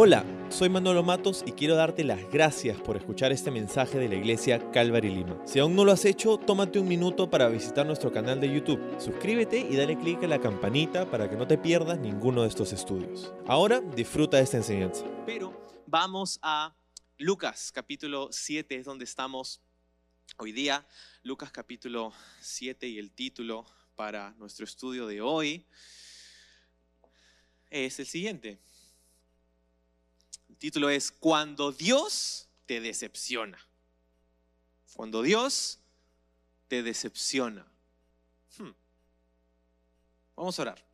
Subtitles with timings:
[0.00, 4.14] Hola, soy Manolo Matos y quiero darte las gracias por escuchar este mensaje de la
[4.14, 5.42] iglesia Calvary Lima.
[5.44, 8.80] Si aún no lo has hecho, tómate un minuto para visitar nuestro canal de YouTube.
[9.00, 12.72] Suscríbete y dale clic a la campanita para que no te pierdas ninguno de estos
[12.72, 13.32] estudios.
[13.48, 15.04] Ahora disfruta de esta enseñanza.
[15.26, 16.76] Pero vamos a
[17.16, 19.60] Lucas capítulo 7, es donde estamos
[20.36, 20.86] hoy día.
[21.24, 25.66] Lucas capítulo 7 y el título para nuestro estudio de hoy
[27.68, 28.60] es el siguiente
[30.58, 33.58] título es Cuando Dios te decepciona.
[34.94, 35.78] Cuando Dios
[36.66, 37.66] te decepciona.
[38.58, 38.72] Hmm.
[40.36, 40.84] Vamos a orar.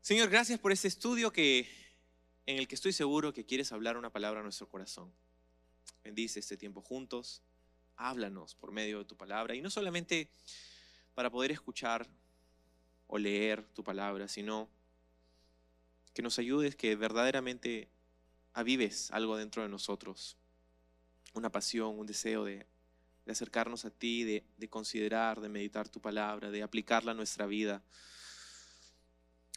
[0.00, 1.68] Señor, gracias por este estudio que,
[2.44, 5.10] en el que estoy seguro que quieres hablar una palabra a nuestro corazón.
[6.02, 7.42] Bendice este tiempo juntos.
[7.96, 9.54] Háblanos por medio de tu palabra.
[9.54, 10.28] Y no solamente
[11.14, 12.06] para poder escuchar
[13.06, 14.68] o leer tu palabra, sino
[16.14, 17.88] que nos ayudes, que verdaderamente
[18.54, 20.36] avives algo dentro de nosotros,
[21.34, 22.66] una pasión, un deseo de,
[23.28, 27.82] acercarnos a ti, de, de, considerar, de meditar tu palabra, de aplicarla a nuestra vida.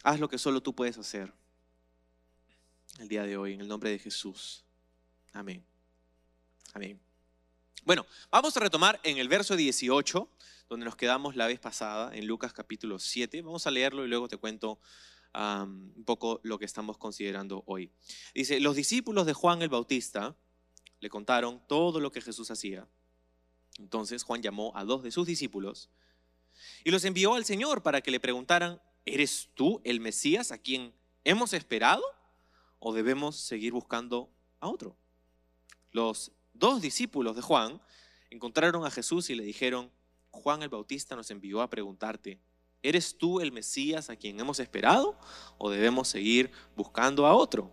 [0.02, 1.32] Haz lo que solo tú puedes hacer
[2.98, 4.64] el día de hoy, en el nombre de Jesús.
[5.32, 5.64] Amén.
[6.74, 6.98] Amén.
[7.84, 10.28] Bueno, vamos a retomar en el verso 18,
[10.68, 13.42] donde nos quedamos la vez pasada, en Lucas capítulo 7.
[13.42, 14.80] Vamos a leerlo y luego te cuento
[15.34, 17.92] un poco lo que estamos considerando hoy.
[18.34, 20.36] Dice, los discípulos de Juan el Bautista
[21.00, 22.88] le contaron todo lo que Jesús hacía.
[23.78, 25.90] Entonces Juan llamó a dos de sus discípulos
[26.84, 30.92] y los envió al Señor para que le preguntaran, ¿eres tú el Mesías a quien
[31.24, 32.02] hemos esperado
[32.80, 34.96] o debemos seguir buscando a otro?
[35.92, 37.80] Los dos discípulos de Juan
[38.30, 39.90] encontraron a Jesús y le dijeron,
[40.30, 42.40] Juan el Bautista nos envió a preguntarte,
[42.82, 45.18] ¿Eres tú el Mesías a quien hemos esperado
[45.58, 47.72] o debemos seguir buscando a otro?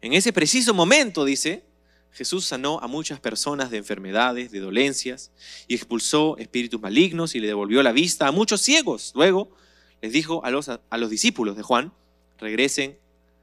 [0.00, 1.64] En ese preciso momento, dice,
[2.10, 5.30] Jesús sanó a muchas personas de enfermedades, de dolencias,
[5.68, 9.12] y expulsó espíritus malignos y le devolvió la vista a muchos ciegos.
[9.14, 9.50] Luego
[10.02, 11.92] les dijo a los, a los discípulos de Juan,
[12.38, 12.98] regresen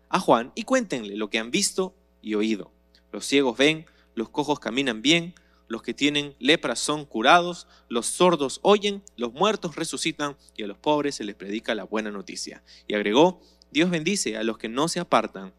[0.09, 2.71] a Juan y cuéntenle lo que han visto y oído.
[3.11, 5.33] Los ciegos ven, los cojos caminan bien,
[5.71, 10.77] los que tienen lepra son curados, los sordos oyen, los muertos resucitan y a los
[10.77, 12.61] pobres se les predica la buena noticia.
[12.87, 15.53] Y agregó, Dios bendice a los que no se apartan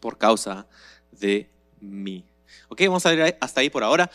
[0.00, 0.66] por causa
[1.12, 1.48] de
[1.80, 2.24] mí.
[2.68, 4.10] Ok, vamos a ver hasta ahí por ahora.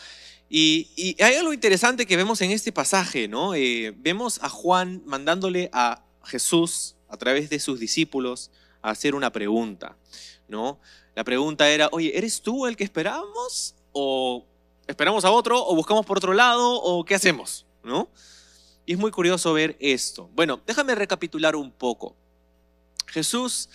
[0.49, 3.55] Y, hay algo interesante que vemos en este pasaje, ¿no?
[3.55, 8.51] Eh, vemos a Juan mandándole a Jesús a través de sus discípulos
[8.81, 9.95] a hacer una pregunta,
[10.49, 10.81] ¿no?
[11.15, 14.45] La pregunta era, oye, ¿eres tú el que esperábamos o
[14.87, 17.65] ¿Esperamos a otro o buscamos por otro lado o qué hacemos?
[17.83, 18.09] ¿No?
[18.85, 20.29] Y es muy curioso ver esto.
[20.33, 22.15] Bueno, déjame recapitular un poco.
[23.07, 23.69] Jesús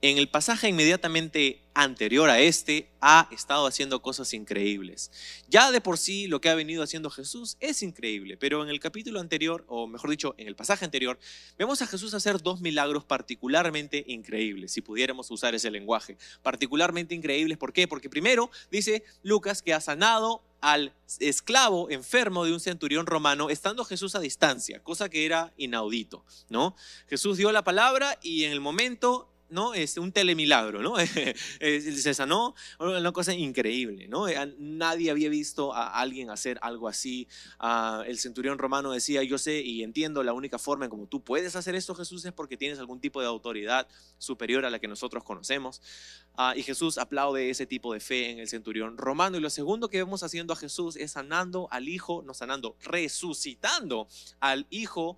[0.00, 5.10] en el pasaje inmediatamente anterior a este ha estado haciendo cosas increíbles.
[5.48, 8.80] Ya de por sí lo que ha venido haciendo Jesús es increíble, pero en el
[8.80, 11.18] capítulo anterior, o mejor dicho, en el pasaje anterior,
[11.58, 16.16] vemos a Jesús hacer dos milagros particularmente increíbles, si pudiéramos usar ese lenguaje.
[16.42, 17.88] Particularmente increíbles, ¿por qué?
[17.88, 23.84] Porque primero dice Lucas que ha sanado al esclavo enfermo de un centurión romano estando
[23.84, 26.74] Jesús a distancia, cosa que era inaudito, ¿no?
[27.08, 29.74] Jesús dio la palabra y en el momento ¿no?
[29.74, 30.94] Es un telemilagro, ¿no?
[31.60, 34.26] Se sanó, una cosa increíble, ¿no?
[34.58, 37.28] Nadie había visto a alguien hacer algo así.
[37.58, 41.22] Ah, el centurión romano decía, yo sé y entiendo la única forma en como tú
[41.22, 43.88] puedes hacer esto, Jesús, es porque tienes algún tipo de autoridad
[44.18, 45.80] superior a la que nosotros conocemos.
[46.36, 49.36] Ah, y Jesús aplaude ese tipo de fe en el centurión romano.
[49.36, 54.08] Y lo segundo que vemos haciendo a Jesús es sanando al hijo, no sanando, resucitando
[54.40, 55.16] al hijo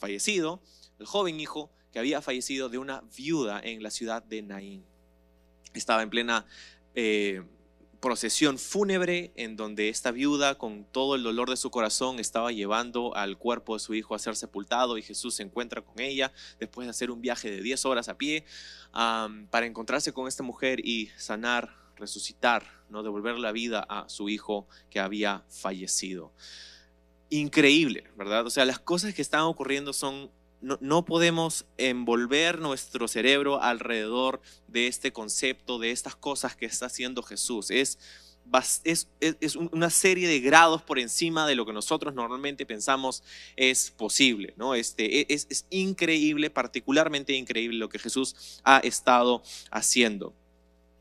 [0.00, 0.60] fallecido,
[0.98, 4.84] el joven hijo que había fallecido de una viuda en la ciudad de Naín.
[5.74, 6.46] Estaba en plena
[6.94, 7.42] eh,
[8.00, 13.14] procesión fúnebre en donde esta viuda con todo el dolor de su corazón estaba llevando
[13.14, 16.86] al cuerpo de su hijo a ser sepultado y Jesús se encuentra con ella después
[16.86, 18.44] de hacer un viaje de 10 horas a pie
[18.92, 23.02] para encontrarse con esta mujer y sanar, resucitar, ¿no?
[23.02, 26.32] devolver la vida a su hijo que había fallecido.
[27.28, 28.46] Increíble, ¿verdad?
[28.46, 34.86] O sea, las cosas que están ocurriendo son no, podemos envolver nuestro cerebro alrededor de
[34.86, 37.70] este concepto, de estas cosas que está haciendo Jesús.
[37.70, 37.98] Es,
[38.84, 43.22] es, es, una serie de grados por encima de lo que nosotros normalmente pensamos
[43.56, 44.54] es posible.
[44.56, 44.74] ¿no?
[44.74, 50.34] Este, e, es, es increíble, particularmente increíble lo que Jesús ha estado haciendo.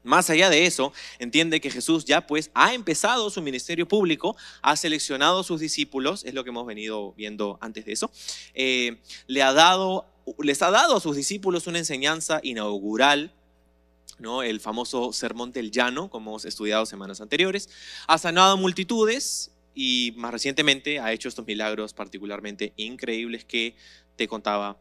[0.10, 4.76] Más allá de eso, entiende que Jesús ya pues ha empezado su ministerio público, ha
[4.76, 8.10] seleccionado sus discípulos, es lo que hemos venido viendo antes de eso,
[8.56, 8.98] eh,
[9.28, 10.08] le ha dado
[10.40, 13.36] les ha dado a sus discípulos una enseñanza inaugural,
[14.18, 14.42] ¿no?
[14.42, 17.70] el famoso Sermón del Llano, como hemos estudiado semanas anteriores.
[18.08, 23.76] Ha sanado multitudes y más recientemente ha hecho estos milagros particularmente increíbles que
[24.16, 24.80] te contaba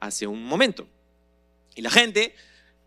[0.00, 0.86] hace un momento.
[1.74, 2.34] Y la gente,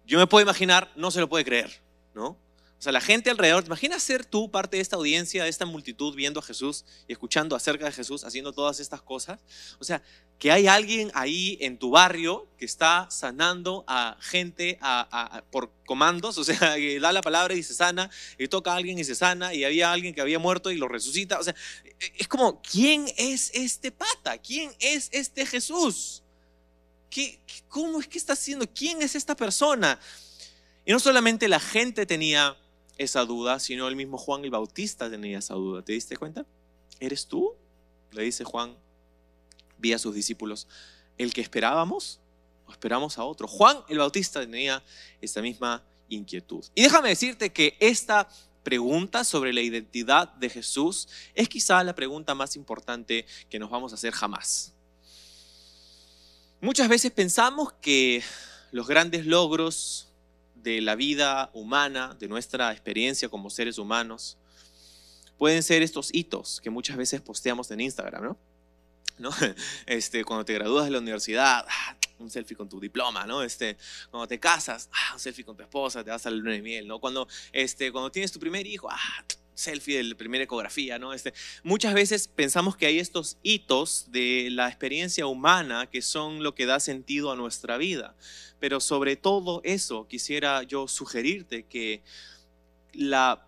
[0.09, 1.81] yo me puedo imaginar, no se lo puede creer,
[2.15, 2.29] ¿no?
[2.29, 5.65] O sea, la gente alrededor, ¿te imaginas ser tú parte de esta audiencia, de esta
[5.65, 9.39] multitud, viendo a Jesús y escuchando acerca de Jesús, haciendo todas estas cosas?
[9.79, 10.01] O sea,
[10.39, 14.79] que hay alguien ahí en tu barrio que está sanando a gente
[15.51, 18.09] por comandos, o sea, que da la palabra y se sana,
[18.39, 20.87] y toca a alguien y se sana, y había alguien que había muerto y lo
[20.87, 21.37] resucita.
[21.37, 21.53] O sea,
[22.17, 24.39] es como, ¿quién es este pata?
[24.39, 26.23] ¿Quién es este Jesús?
[27.09, 28.67] ¿Qué, ¿Cómo es que está haciendo?
[28.67, 29.99] ¿Quién es esta persona?
[30.85, 32.57] Y no solamente la gente tenía
[32.97, 35.81] esa duda, sino el mismo Juan el Bautista tenía esa duda.
[35.81, 36.45] ¿Te diste cuenta?
[36.99, 37.55] ¿Eres tú?
[38.11, 38.75] Le dice Juan,
[39.77, 40.67] vi a sus discípulos,
[41.17, 42.19] ¿el que esperábamos
[42.67, 43.47] o esperamos a otro?
[43.47, 44.83] Juan el Bautista tenía
[45.21, 46.65] esa misma inquietud.
[46.75, 48.27] Y déjame decirte que esta
[48.63, 53.93] pregunta sobre la identidad de Jesús es quizá la pregunta más importante que nos vamos
[53.93, 54.73] a hacer jamás.
[56.61, 58.21] Muchas veces pensamos que
[58.71, 60.09] los grandes logros
[60.55, 64.37] de la vida humana, de nuestra experiencia como seres humanos,
[65.37, 68.37] pueden ser estos hitos que muchas veces posteamos en Instagram, ¿no?
[69.19, 69.31] ¿No?
[69.85, 73.41] Este, cuando te gradúas de la universidad, ah, un selfie con tu diploma, ¿no?
[73.41, 73.77] Este,
[74.11, 76.61] cuando te casas, ah, un selfie con tu esposa, te vas a la luna de
[76.61, 76.99] miel, ¿no?
[76.99, 79.25] Cuando, este, cuando tienes tu primer hijo, ah,
[79.59, 81.13] selfie de la primera ecografía, ¿no?
[81.13, 81.33] Este,
[81.63, 86.65] muchas veces pensamos que hay estos hitos de la experiencia humana que son lo que
[86.65, 88.15] da sentido a nuestra vida.
[88.59, 92.01] Pero sobre todo eso, quisiera yo sugerirte que
[92.93, 93.45] la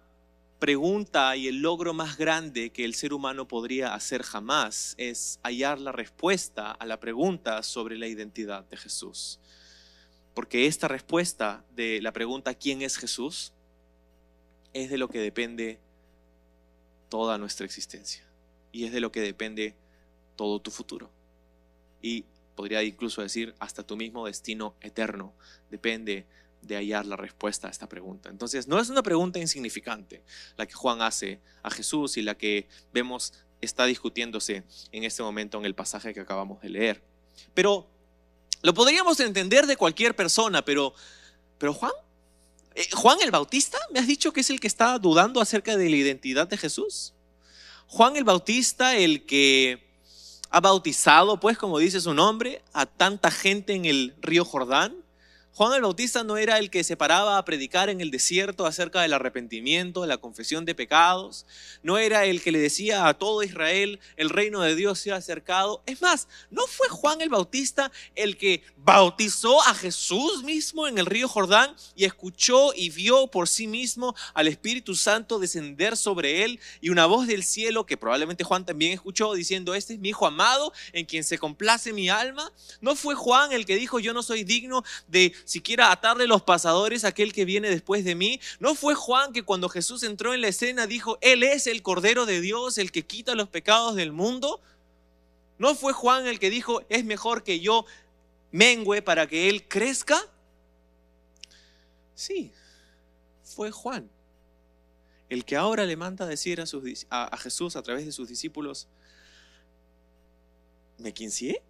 [0.59, 5.79] pregunta y el logro más grande que el ser humano podría hacer jamás es hallar
[5.79, 9.39] la respuesta a la pregunta sobre la identidad de Jesús.
[10.33, 13.53] Porque esta respuesta de la pregunta ¿quién es Jesús?
[14.73, 15.79] es de lo que depende
[17.11, 18.23] toda nuestra existencia
[18.71, 19.75] y es de lo que depende
[20.37, 21.11] todo tu futuro.
[22.01, 22.23] Y
[22.55, 25.33] podría incluso decir hasta tu mismo destino eterno
[25.69, 26.25] depende
[26.61, 28.29] de hallar la respuesta a esta pregunta.
[28.29, 30.23] Entonces, no es una pregunta insignificante
[30.55, 34.63] la que Juan hace a Jesús y la que vemos está discutiéndose
[34.93, 37.03] en este momento en el pasaje que acabamos de leer.
[37.53, 37.89] Pero
[38.61, 40.93] lo podríamos entender de cualquier persona, pero,
[41.57, 41.91] pero Juan,
[42.75, 45.89] eh, Juan el Bautista, ¿me has dicho que es el que está dudando acerca de
[45.89, 47.13] la identidad de Jesús?
[47.87, 49.91] Juan el Bautista, el que
[50.49, 54.95] ha bautizado, pues como dice su nombre, a tanta gente en el río Jordán.
[55.53, 59.01] Juan el Bautista no era el que se paraba a predicar en el desierto acerca
[59.01, 61.45] del arrepentimiento, de la confesión de pecados.
[61.83, 65.17] No era el que le decía a todo Israel, el reino de Dios se ha
[65.17, 65.83] acercado.
[65.85, 71.05] Es más, no fue Juan el Bautista el que bautizó a Jesús mismo en el
[71.05, 76.61] río Jordán y escuchó y vio por sí mismo al Espíritu Santo descender sobre él
[76.79, 80.25] y una voz del cielo que probablemente Juan también escuchó diciendo, este es mi hijo
[80.25, 82.53] amado en quien se complace mi alma.
[82.79, 87.03] No fue Juan el que dijo, yo no soy digno de siquiera atarle los pasadores
[87.03, 88.39] a aquel que viene después de mí.
[88.59, 92.25] No fue Juan que cuando Jesús entró en la escena dijo, Él es el Cordero
[92.25, 94.61] de Dios, el que quita los pecados del mundo.
[95.57, 97.85] No fue Juan el que dijo, es mejor que yo
[98.51, 100.19] mengue para que Él crezca.
[102.15, 102.51] Sí,
[103.43, 104.09] fue Juan
[105.31, 106.65] el que ahora le manda decir a,
[107.23, 108.89] a, Jesús a través de sus discípulos,
[110.97, 111.61] ¿me quincié?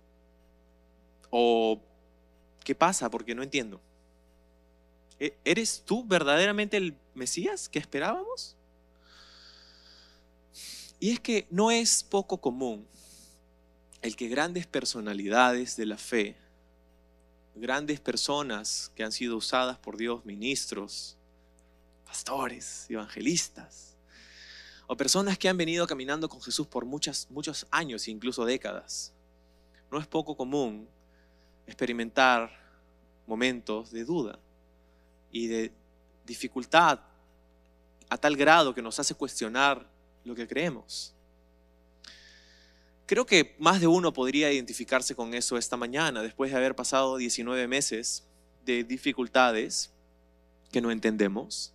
[1.29, 1.79] ¿O
[2.63, 3.09] ¿Qué pasa?
[3.09, 3.79] Porque no entiendo.
[5.19, 8.55] ¿E-, ¿Eres tú verdaderamente el Mesías que esperábamos?
[10.99, 12.87] Y es que no es poco común
[14.01, 16.35] el que grandes personalidades de la fe,
[17.55, 21.17] grandes personas que han sido usadas por Dios, ministros,
[22.05, 23.95] pastores, evangelistas,
[24.87, 29.13] o personas que han venido caminando con Jesús por muchas, muchos años, incluso décadas,
[29.91, 30.87] no es poco común
[31.67, 32.51] experimentar
[33.27, 34.39] momentos de duda
[35.31, 35.71] y de
[36.25, 36.99] dificultad
[38.09, 39.87] a tal grado que nos hace cuestionar
[40.25, 41.13] lo que creemos.
[43.05, 47.17] Creo que más de uno podría identificarse con eso esta mañana, después de haber pasado
[47.17, 48.25] 19 meses
[48.65, 49.91] de dificultades
[50.71, 51.73] que no entendemos.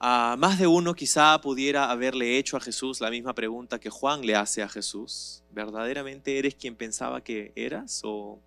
[0.00, 4.26] a más de uno quizá pudiera haberle hecho a Jesús la misma pregunta que Juan
[4.26, 5.42] le hace a Jesús.
[5.50, 8.40] ¿Verdaderamente eres quien pensaba que eras o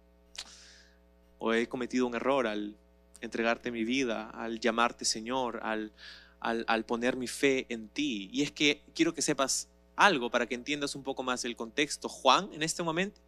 [1.53, 2.75] he cometido un error al
[3.21, 5.91] entregarte mi vida, al llamarte Señor, al,
[6.39, 8.29] al, poner mi fe en ti.
[8.31, 12.09] Y es que quiero que sepas algo para que entiendas un poco más el contexto.
[12.09, 13.19] Juan, en este momento,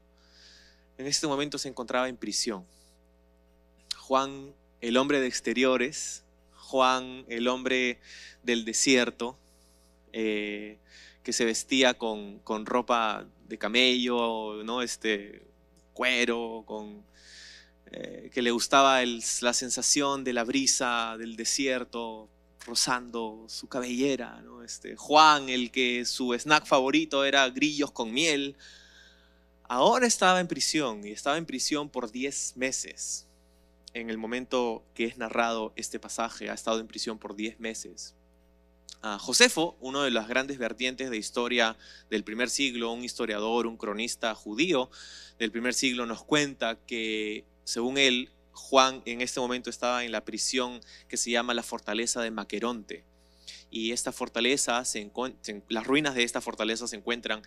[0.97, 2.65] en este momento se encontraba en prisión.
[3.97, 6.23] Juan, el hombre de exteriores,
[6.55, 7.99] Juan, el hombre
[8.43, 9.37] del desierto,
[10.13, 10.77] eh,
[11.23, 14.81] que se vestía con, ropa de camello, ¿no?
[14.81, 15.43] este,
[15.93, 17.03] cuero, con,
[17.91, 22.29] eh, que le gustaba la sensación de la brisa del desierto
[22.65, 24.43] rozando su cabellera.
[24.65, 28.57] Este, Juan, el que su snack favorito era grillos con miel,
[29.63, 33.25] ahora estaba en prisión y estaba en prisión por 10 meses.
[33.93, 38.13] En el momento que es narrado este pasaje, ha estado en prisión por 10 meses.
[39.19, 41.77] Josefo, uno de las grandes vertientes de historia
[42.09, 44.89] del primer siglo, un historiador, un cronista judío
[45.39, 50.23] del primer siglo, nos cuenta que, según él, Juan en este momento estaba en la
[50.23, 53.03] prisión que se llama la fortaleza de Maqueronte.
[53.69, 55.11] Y esta fortaleza, se
[55.67, 57.41] las ruinas de esta fortaleza se encuentran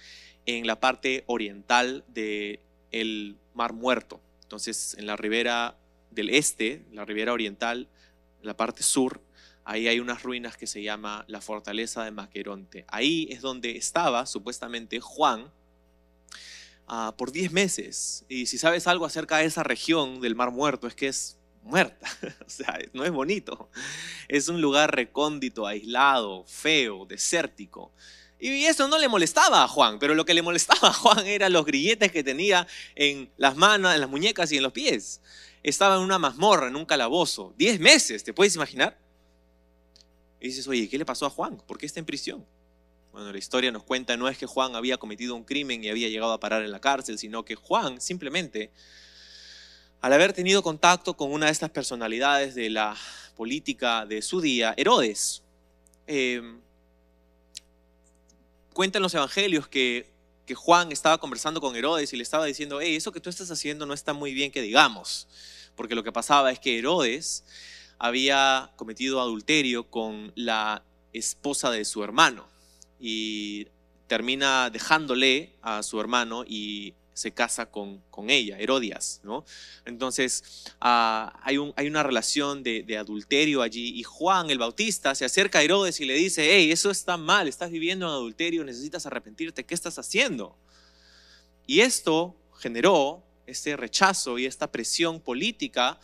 [0.44, 2.60] en la parte oriental del
[2.90, 4.20] el Mar Muerto.
[4.42, 5.78] Entonces, en la ribera
[6.10, 7.88] del este, la ribera oriental,
[8.42, 9.22] la parte sur,
[9.64, 12.84] ahí hay unas ruinas que se llama la fortaleza de Maqueronte.
[12.88, 15.50] Ahí es donde estaba supuestamente Juan
[16.90, 18.24] ah, por 10 meses.
[18.28, 22.06] Y si sabes algo acerca de esa región del Mar Muerto, es que es muerta.
[22.46, 23.70] o sea, no es bonito.
[24.28, 27.92] Es un lugar recóndito, aislado, feo, desértico.
[28.40, 31.52] Y eso no le molestaba a Juan, pero lo que le molestaba a Juan eran
[31.52, 35.20] los grilletes que tenía en las manos, en las muñecas y en los pies.
[35.62, 37.54] Estaba en una mazmorra, en un calabozo.
[37.56, 38.98] Diez meses, ¿te puedes imaginar?
[40.40, 41.58] Y dices, oye, ¿qué le pasó a Juan?
[41.66, 42.46] ¿Por qué está en prisión?
[43.12, 46.08] Bueno, la historia nos cuenta, no es que Juan había cometido un crimen y había
[46.08, 48.70] llegado a parar en la cárcel, sino que Juan simplemente,
[50.00, 52.96] al haber tenido contacto con una de estas personalidades de la
[53.36, 55.42] política de su día, Herodes,
[56.06, 56.40] eh,
[58.72, 60.08] cuentan los evangelios que,
[60.46, 63.50] que, Juan estaba conversando con Herodes y le estaba diciendo, hey, eso que tú estás
[63.50, 65.26] haciendo no está muy bien que digamos,
[65.74, 67.42] porque lo que pasaba es que Herodes
[67.98, 72.49] había cometido adulterio con la esposa de su hermano
[73.00, 73.66] y
[74.06, 79.44] termina dejándole a su hermano y se casa con, con ella, Herodias, ¿no?
[79.84, 85.14] Entonces ah, hay, un, hay, una relación de, de, adulterio allí y Juan el Bautista
[85.14, 88.64] se acerca a Herodes y le dice, hey, eso está mal, estás viviendo en adulterio,
[88.64, 90.56] necesitas arrepentirte, ¿qué estás haciendo?
[91.66, 96.00] Y esto generó este rechazo y esta presión política,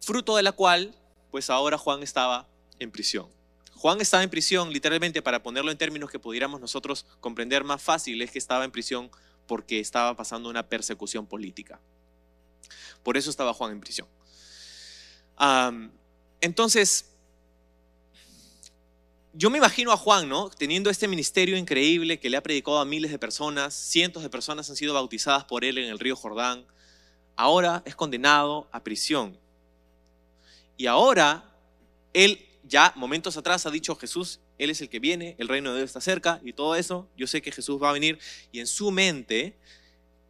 [0.00, 0.94] fruto de la cual
[1.30, 3.37] pues ahora Juan estaba en prisión.
[3.78, 8.20] Juan estaba en prisión, literalmente, para ponerlo en términos que pudiéramos nosotros comprender más fácil,
[8.22, 9.08] es que estaba en prisión
[9.46, 11.78] porque estaba pasando una persecución política.
[13.04, 14.08] Por eso estaba Juan en prisión.
[16.40, 17.06] entonces,
[19.32, 20.50] yo me imagino a Juan, ¿no?
[20.50, 24.68] Teniendo este ministerio increíble que le ha predicado a miles de personas, cientos de personas
[24.70, 26.66] han sido bautizadas por él en el río Jordán.
[27.36, 29.38] Ahora es condenado a prisión.
[30.76, 31.54] Y ahora,
[32.12, 35.78] él ya momentos atrás ha dicho Jesús, Él es el que viene, el reino de
[35.78, 37.08] Dios está cerca y todo eso.
[37.16, 38.18] Yo sé que Jesús va a venir.
[38.52, 39.56] Y en su mente,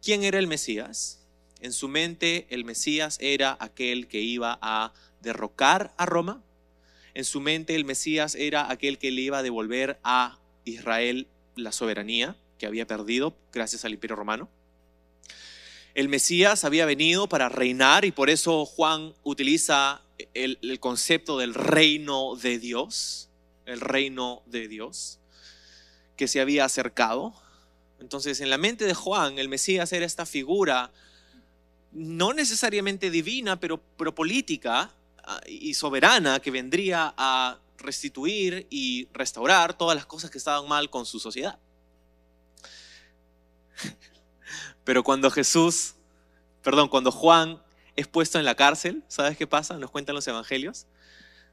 [0.01, 1.19] ¿quién era el Mesías?
[1.61, 6.41] En su mente, el Mesías era aquel que iba a derrocar a Roma.
[7.13, 11.71] En su mente, el Mesías era aquel que le iba a devolver a Israel la
[11.71, 14.49] soberanía que había perdido gracias al imperio romano.
[15.95, 20.01] El Mesías había venido para reinar y por eso Juan utiliza
[20.33, 23.29] el, concepto del reino de Dios,
[23.65, 25.19] el reino de Dios,
[26.15, 27.33] que se había acercado.
[27.99, 30.91] Entonces, en la mente de Juan, el Mesías era esta figura
[31.91, 39.77] no necesariamente divina, pero, pero política ah, y soberana que vendría a restituir y restaurar
[39.77, 41.57] todas las cosas que estaban mal con su sociedad.
[44.83, 45.95] Pero cuando Jesús,
[46.61, 47.61] perdón, cuando Juan
[47.99, 49.77] es puesto en la cárcel, ¿sabes qué pasa?
[49.77, 50.87] Nos cuentan los evangelios.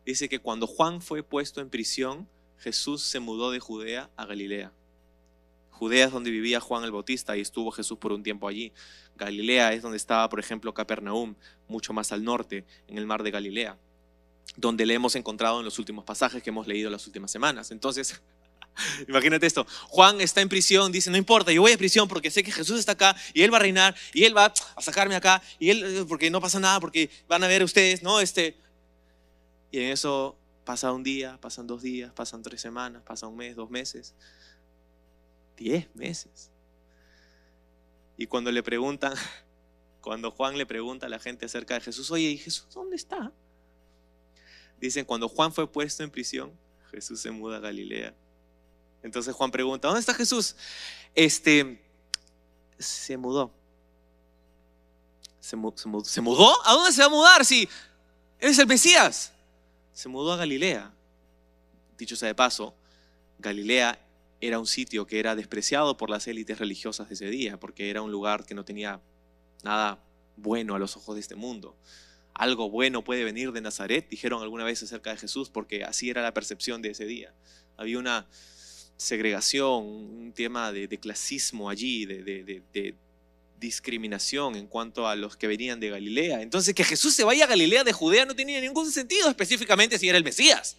[0.05, 4.73] Dice que cuando Juan fue puesto en prisión, Jesús se mudó de Judea a Galilea.
[5.71, 8.73] Judea es donde vivía Juan el Bautista y estuvo Jesús por un tiempo allí.
[9.17, 11.35] Galilea es donde estaba, por ejemplo, Capernaum,
[11.67, 13.77] mucho más al norte, en el mar de Galilea,
[14.57, 17.73] donde le hemos encontrado en los últimos pasajes que hemos leído las últimas semanas.
[17.73, 18.23] Entonces,
[19.09, 19.67] Imagínate esto.
[19.89, 22.79] Juan está en prisión, dice, no importa, yo voy a prisión porque sé que Jesús
[22.79, 25.85] está acá y Él va a reinar y Él va a sacarme acá y Él,
[25.85, 28.21] eh, porque no pasa nada, porque van a ver ustedes, ¿no?
[28.21, 28.57] Este,
[29.71, 33.57] y en eso pasa un día, pasan dos días, pasan tres semanas, pasa un mes,
[33.57, 34.15] dos meses,
[35.57, 36.51] diez meses.
[38.17, 39.15] Y cuando le preguntan,
[40.01, 43.33] cuando Juan le pregunta a la gente acerca de Jesús, oye, ¿y Jesús dónde está?
[44.79, 46.53] Dicen, cuando Juan fue puesto en prisión,
[46.91, 48.15] Jesús se muda a Galilea
[49.07, 50.57] entonces Juan pregunta, ¿dónde está Jesús?
[51.15, 51.81] Este,
[52.79, 53.53] se mudó.
[55.41, 56.67] ¿Se, mudó?
[56.67, 57.69] ¿A dónde se va a mudar si
[58.41, 59.33] eres el Mesías?
[59.93, 60.93] Se mudó a Galilea.
[61.97, 62.75] Dicho sea de paso,
[63.39, 63.97] Galilea
[64.41, 68.03] era un sitio que era despreciado por las élites religiosas de ese día, porque era
[68.03, 69.01] un lugar que no tenía
[69.63, 70.01] nada
[70.37, 71.77] bueno a los ojos de este mundo.
[72.35, 76.23] Algo bueno puede venir de Nazaret, dijeron alguna vez acerca de Jesús, porque así era
[76.23, 77.33] la percepción de ese día.
[77.77, 78.27] Había una
[78.97, 82.23] segregación, un tema de, clasismo allí, de,
[82.73, 82.95] de
[83.59, 86.43] discriminación en cuanto a los que venían de Galilea.
[86.43, 90.09] Entonces que Jesús se vaya a Galilea de Judea no tenía ningún sentido, específicamente si
[90.09, 90.77] era el Mesías.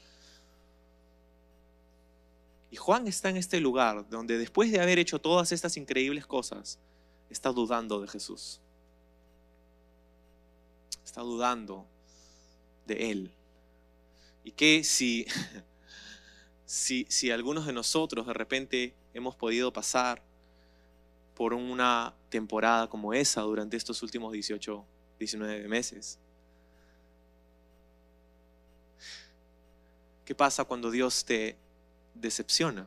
[2.71, 6.77] Y Juan está en este lugar donde después de haber hecho todas estas increíbles cosas,
[7.29, 8.59] está dudando de Jesús.
[11.03, 11.85] Está dudando
[12.85, 13.31] de Él.
[14.43, 15.25] Y que si,
[16.67, 20.21] si, algunos de nosotros de repente hemos podido pasar
[21.33, 24.85] por una temporada como esa durante estos últimos 18,
[25.17, 26.19] 19 meses.
[30.25, 31.55] ¿Qué pasa cuando Dios te
[32.13, 32.85] decepciona?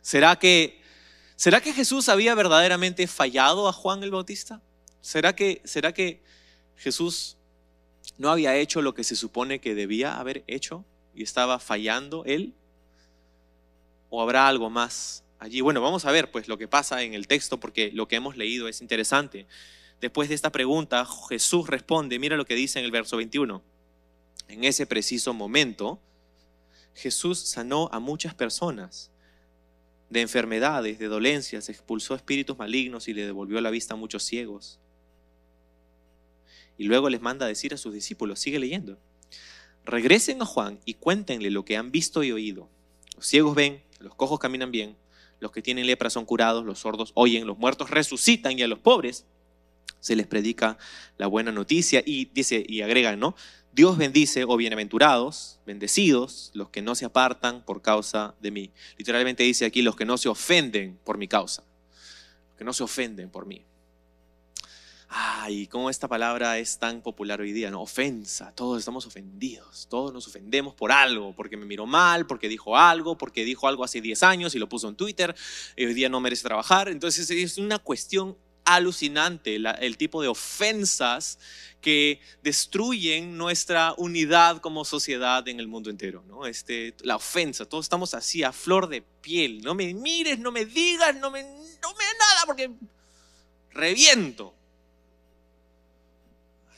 [0.00, 0.80] ¿Será que,
[1.36, 4.62] ¿Será que Jesús había verdaderamente fallado a Juan el Bautista?
[5.02, 6.22] ¿Será que, ¿Será que
[6.76, 7.36] Jesús
[8.20, 10.84] no había hecho lo que se supone que debía haber hecho
[11.14, 12.52] y estaba fallando él?
[14.10, 15.62] ¿O habrá algo más allí?
[15.62, 18.36] Bueno, vamos a ver pues lo que pasa en el texto porque lo que hemos
[18.36, 19.46] leído es interesante.
[20.02, 23.62] Después de esta pregunta, Jesús responde, mira lo que dice en el verso 21.
[24.48, 25.98] En ese preciso momento,
[26.94, 29.10] Jesús sanó a muchas personas
[30.10, 34.78] de enfermedades, de dolencias, expulsó espíritus malignos y le devolvió la vista a muchos ciegos.
[36.80, 38.98] Y luego les manda a decir a sus discípulos, sigue leyendo,
[39.84, 42.70] regresen a Juan y cuéntenle lo que han visto y oído.
[43.16, 44.96] Los ciegos ven, los cojos caminan bien,
[45.40, 48.78] los que tienen lepra son curados, los sordos oyen, los muertos resucitan y a los
[48.78, 49.26] pobres
[49.98, 50.78] se les predica
[51.18, 53.36] la buena noticia y dice y agrega, ¿no?
[53.74, 58.72] Dios bendice o bienaventurados, bendecidos, los que no se apartan por causa de mí.
[58.96, 61.62] Literalmente dice aquí los que no se ofenden por mi causa,
[62.48, 63.66] los que no se ofenden por mí.
[65.12, 67.82] Ay, cómo esta palabra es tan popular hoy día, ¿no?
[67.82, 72.76] Ofensa, todos estamos ofendidos, todos nos ofendemos por algo, porque me miró mal, porque dijo
[72.76, 75.34] algo, porque dijo algo hace 10 años y lo puso en Twitter,
[75.74, 76.88] y hoy día no merece trabajar.
[76.88, 81.40] Entonces es una cuestión alucinante el tipo de ofensas
[81.80, 86.22] que destruyen nuestra unidad como sociedad en el mundo entero.
[86.28, 86.46] ¿no?
[86.46, 89.62] Este, la ofensa, todos estamos así a flor de piel.
[89.62, 92.70] No me mires, no me digas, no me, no me nada porque
[93.72, 94.54] reviento.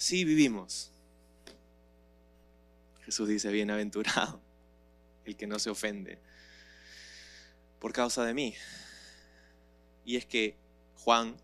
[0.03, 0.91] Así vivimos.
[3.05, 4.41] Jesús dice, bienaventurado
[5.25, 6.19] el que no se ofende
[7.79, 8.53] por causa de mí.
[10.05, 10.57] Y es que
[10.97, 11.37] Juan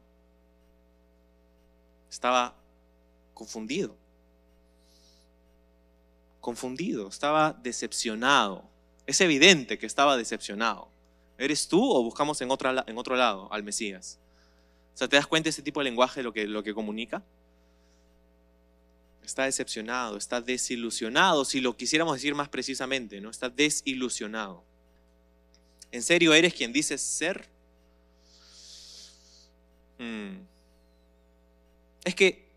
[2.11, 2.57] estaba
[3.33, 3.97] confundido.
[6.41, 8.69] Confundido, estaba decepcionado.
[9.07, 10.89] Es evidente que estaba decepcionado.
[11.39, 14.19] ¿Eres tú o buscamos en, otro lado al Mesías?
[14.95, 17.23] O sea, ¿te das cuenta de ese tipo de lenguaje lo que, lo que comunica?
[19.29, 23.29] Está decepcionado, está desilusionado, si lo quisiéramos decir más precisamente, ¿no?
[23.29, 24.65] Está desilusionado.
[25.93, 27.47] ¿En serio eres quien dices ser?
[29.99, 30.39] Hmm.
[32.05, 32.49] Es que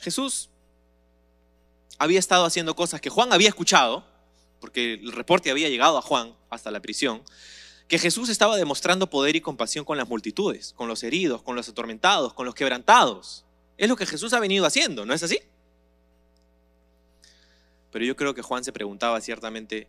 [0.00, 0.48] Jesús
[1.98, 4.04] había estado haciendo cosas que Juan había escuchado,
[4.58, 7.22] porque el reporte había llegado a Juan hasta la prisión,
[7.86, 11.68] que Jesús estaba demostrando poder y compasión con las multitudes, con los heridos, con los
[11.68, 13.44] atormentados, con los quebrantados.
[13.76, 15.40] Es lo que Jesús ha venido haciendo, ¿no es así?
[17.90, 19.88] Pero yo creo que Juan se preguntaba ciertamente,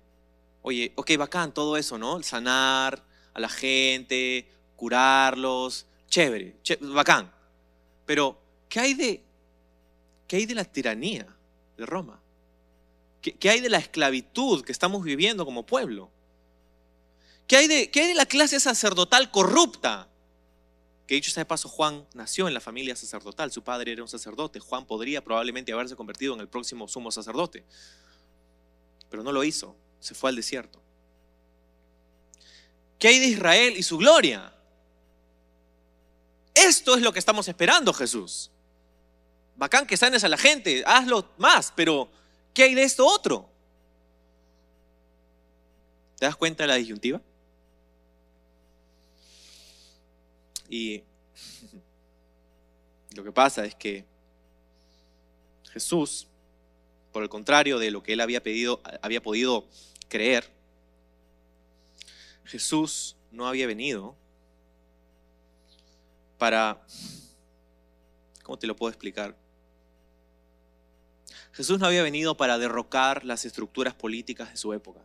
[0.61, 2.21] oye, ok, bacán todo eso, ¿no?
[2.23, 7.31] Sanar a la gente, curarlos, chévere, bacán.
[8.05, 9.23] Pero, ¿qué hay, de,
[10.27, 11.27] ¿qué hay de la tiranía
[11.77, 12.19] de Roma?
[13.21, 16.11] ¿Qué, ¿Qué, hay de la esclavitud que estamos viviendo como pueblo?
[17.47, 20.07] ¿Qué hay de, qué hay de la clase sacerdotal corrupta?
[21.07, 24.09] Que dicho sea de paso, Juan nació en la familia sacerdotal, su padre era un
[24.09, 27.63] sacerdote, Juan podría probablemente haberse convertido en el próximo sumo sacerdote,
[29.09, 30.81] pero no lo hizo, se fue al desierto.
[32.97, 34.51] ¿Qué hay de Israel y su gloria?
[36.55, 38.49] Esto es lo que estamos esperando, Jesús.
[39.57, 42.09] Bacán que sanes a la gente, hazlo más, pero
[42.53, 43.49] ¿qué hay de esto otro?
[46.17, 47.21] ¿Te das cuenta de la disyuntiva?
[50.69, 51.03] Y
[53.15, 54.05] lo que pasa es que
[55.71, 56.27] Jesús,
[57.11, 59.67] por el contrario de lo que él había pedido, había podido
[60.07, 60.49] creer,
[62.45, 64.15] Jesús no había venido
[66.37, 66.81] para...
[68.43, 69.35] ¿Cómo te lo puedo explicar?
[71.53, 74.99] Jesús no había venido para derrocar las estructuras políticas de su época.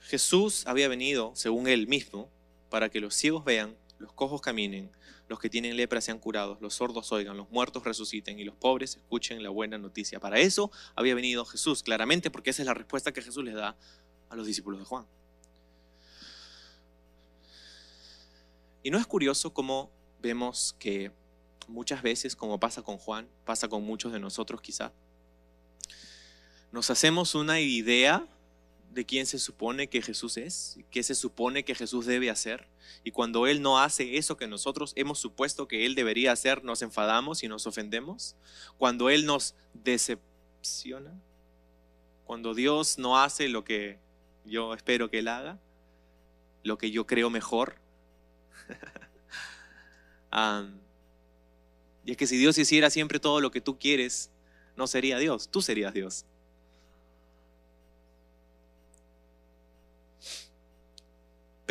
[0.00, 2.28] Jesús había venido, según él mismo,
[2.72, 4.90] para que los ciegos vean, los cojos caminen,
[5.28, 8.96] los que tienen lepra sean curados, los sordos oigan, los muertos resuciten y los pobres
[8.96, 10.18] escuchen la buena noticia.
[10.20, 13.76] Para eso había venido Jesús, claramente, porque esa es la respuesta que Jesús les da
[14.30, 15.04] a los discípulos de Juan.
[18.82, 19.90] Y no es curioso cómo
[20.22, 21.12] vemos que
[21.68, 24.94] muchas veces, como pasa con Juan, pasa con muchos de nosotros quizá,
[26.70, 28.26] nos hacemos una idea
[28.92, 32.68] de quién se supone que Jesús es, qué se supone que Jesús debe hacer.
[33.04, 36.82] Y cuando Él no hace eso que nosotros hemos supuesto que Él debería hacer, nos
[36.82, 38.36] enfadamos y nos ofendemos.
[38.76, 41.18] Cuando Él nos decepciona.
[42.24, 43.98] Cuando Dios no hace lo que
[44.44, 45.58] yo espero que Él haga,
[46.62, 47.76] lo que yo creo mejor.
[52.04, 54.30] y es que si Dios hiciera siempre todo lo que tú quieres,
[54.76, 56.26] no sería Dios, tú serías Dios.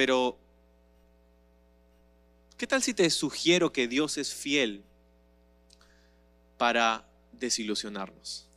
[0.02, 0.36] Pero,
[2.58, 4.82] ¿qué tal si te sugiero que Dios es fiel
[6.58, 8.48] para desilusionarnos?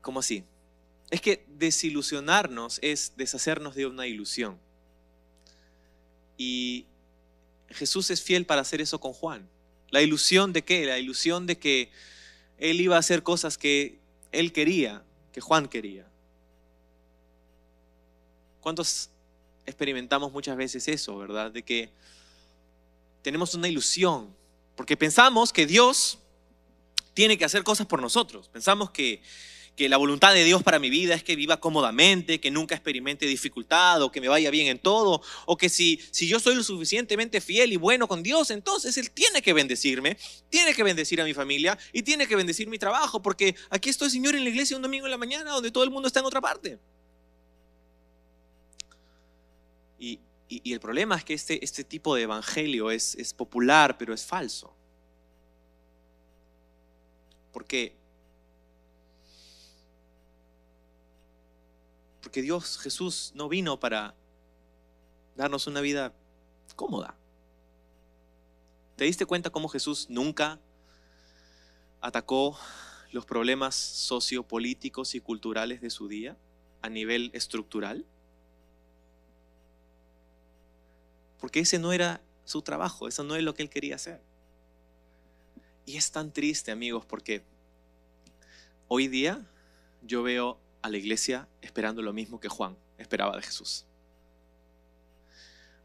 [0.00, 0.42] ¿Cómo así?
[1.10, 4.58] Es que desilusionarnos es deshacernos de una ilusión.
[6.38, 6.86] Y
[7.68, 9.46] Jesús es fiel para hacer eso con Juan.
[9.90, 10.86] ¿La ilusión de qué?
[10.86, 11.90] La ilusión de que
[12.56, 13.98] él iba a hacer cosas que
[14.32, 16.08] él quería, que Juan quería.
[18.64, 19.10] ¿Cuántos
[19.66, 21.50] experimentamos muchas veces eso, verdad?
[21.50, 21.90] De que
[23.20, 24.34] tenemos una ilusión,
[24.74, 26.18] porque pensamos que Dios
[27.12, 28.48] tiene que hacer cosas por nosotros.
[28.48, 29.20] Pensamos que,
[29.76, 33.26] que la voluntad de Dios para mi vida es que viva cómodamente, que nunca experimente
[33.26, 36.64] dificultad o que me vaya bien en todo, o que si, si yo soy lo
[36.64, 40.16] suficientemente fiel y bueno con Dios, entonces Él tiene que bendecirme,
[40.48, 44.08] tiene que bendecir a mi familia y tiene que bendecir mi trabajo, porque aquí estoy,
[44.08, 46.24] Señor, en la iglesia un domingo en la mañana donde todo el mundo está en
[46.24, 46.78] otra parte.
[50.04, 50.20] Y,
[50.72, 54.72] el problema es que este, este tipo de evangelio es, popular, pero es falso.
[57.50, 57.96] Porque,
[62.22, 64.14] porque Dios, Jesús, no vino para
[65.34, 66.12] darnos una vida
[66.76, 67.16] cómoda.
[68.96, 70.60] ¿Te diste cuenta cómo Jesús nunca
[72.00, 72.58] atacó
[73.12, 76.36] los problemas sociopolíticos y culturales de su día
[76.82, 78.04] a nivel estructural?
[81.40, 84.20] Porque ese no era su trabajo, eso no es lo que él quería hacer.
[85.86, 87.42] Y es tan triste, amigos, porque
[88.88, 89.44] hoy día
[90.02, 93.84] yo veo a la iglesia esperando lo mismo que Juan esperaba de Jesús.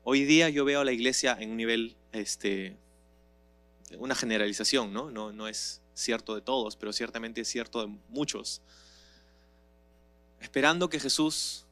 [0.03, 2.77] Hoy día yo veo a la iglesia en un nivel, este,
[3.97, 5.47] una generalización, ¿no?
[5.47, 8.61] Es cierto de todos, pero ciertamente es cierto de muchos.
[10.39, 11.65] Esperando que Jesús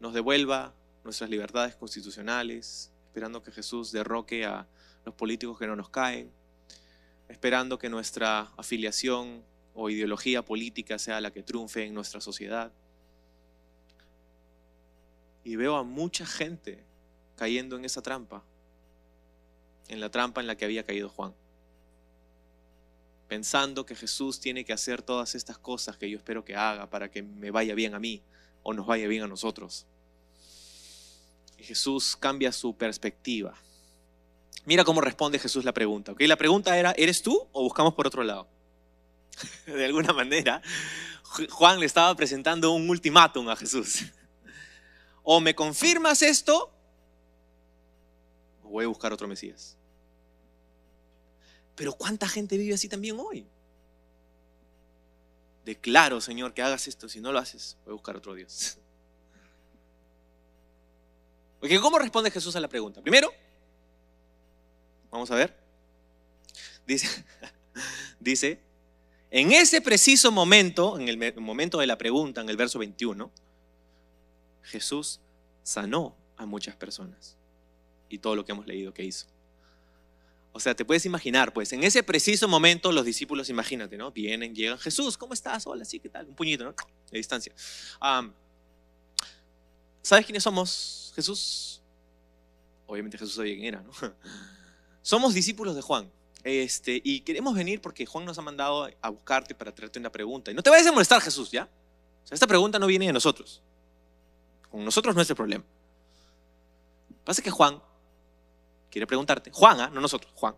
[0.00, 4.66] nos devuelva nuestras libertades constitucionales, esperando que Jesús derroque a
[5.06, 6.30] los políticos que no nos caen,
[7.30, 12.70] esperando que nuestra afiliación o ideología política sea la que triunfe en nuestra sociedad.
[15.44, 16.84] Y veo a mucha gente
[17.36, 18.44] cayendo en esa trampa,
[19.88, 21.32] en la trampa en la que había caído Juan,
[23.28, 27.10] pensando que Jesús tiene que hacer todas estas cosas que yo espero que haga para
[27.10, 28.20] que me vaya bien a mí
[28.62, 29.86] o nos vaya bien a nosotros.
[31.58, 33.54] Y Jesús cambia su perspectiva.
[34.64, 36.14] Mira cómo responde Jesús la pregunta.
[36.18, 38.48] La pregunta era, ¿eres tú o buscamos por otro lado?
[39.66, 40.60] De alguna manera,
[41.50, 44.04] Juan le estaba presentando un ultimátum a Jesús.
[45.28, 46.70] O me confirmas esto,
[48.62, 49.76] o voy a buscar otro Mesías.
[51.74, 53.44] Pero ¿cuánta gente vive así también hoy?
[55.64, 57.08] Declaro, Señor, que hagas esto.
[57.08, 58.78] Si no lo haces, voy a buscar otro Dios.
[61.66, 63.02] Porque ¿cómo responde Jesús a la pregunta?
[63.02, 63.28] Primero,
[65.10, 65.52] vamos a ver,
[66.86, 67.08] dice,
[68.20, 68.60] dice,
[69.32, 73.32] en ese preciso momento, en el momento de la pregunta, en el verso 21,
[74.62, 75.18] Jesús
[75.64, 77.36] sanó a muchas personas
[78.08, 79.26] y todo lo que hemos leído que hizo.
[80.52, 84.12] O sea, te puedes imaginar, pues, en ese preciso momento los discípulos, imagínate, ¿no?
[84.12, 85.66] Vienen, llegan, Jesús, ¿cómo estás?
[85.66, 86.28] Hola, sí, ¿qué tal?
[86.28, 86.76] Un puñito, ¿no?
[87.10, 87.52] De distancia.
[90.00, 91.05] ¿Sabes quiénes somos?
[91.16, 91.80] Jesús,
[92.86, 93.90] obviamente Jesús sabía quién era, ¿no?
[95.02, 96.10] Somos discípulos de Juan.
[96.44, 100.50] Este, y queremos venir porque Juan nos ha mandado a buscarte para traerte una pregunta.
[100.50, 101.68] Y no te vayas a molestar, Jesús, ¿ya?
[102.30, 103.62] esta pregunta no viene de nosotros.
[104.70, 105.64] Con nosotros no es el problema.
[107.08, 107.80] Lo que pasa es que Juan
[108.90, 109.90] quiere preguntarte, Juan, ¿ah?
[109.92, 110.54] no nosotros, Juan,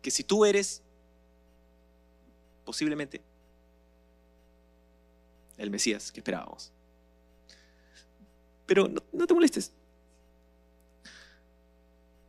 [0.00, 0.82] que si tú eres
[2.64, 3.20] posiblemente
[5.58, 6.72] el Mesías que esperábamos.
[8.66, 9.72] Pero no, te molestes.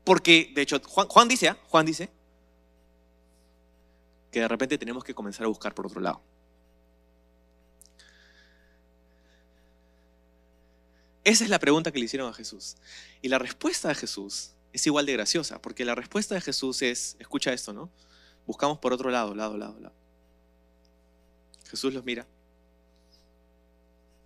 [0.04, 1.58] Porque, de hecho, Juan, dice, ¿ah?
[1.70, 2.10] Juan dice
[4.32, 6.22] que de repente tenemos que comenzar a buscar por otro lado.
[11.24, 12.76] Esa es la pregunta que le hicieron a Jesús.
[13.22, 17.16] Y la respuesta de Jesús es igual de graciosa, porque la respuesta de Jesús es,
[17.20, 17.90] escucha esto, ¿no?
[18.46, 19.96] Buscamos por otro lado, lado, lado, lado.
[21.70, 22.28] Jesús los mira,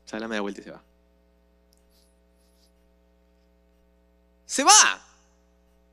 [0.05, 0.86] sale la media vuelta y se va.
[4.47, 5.05] Se va.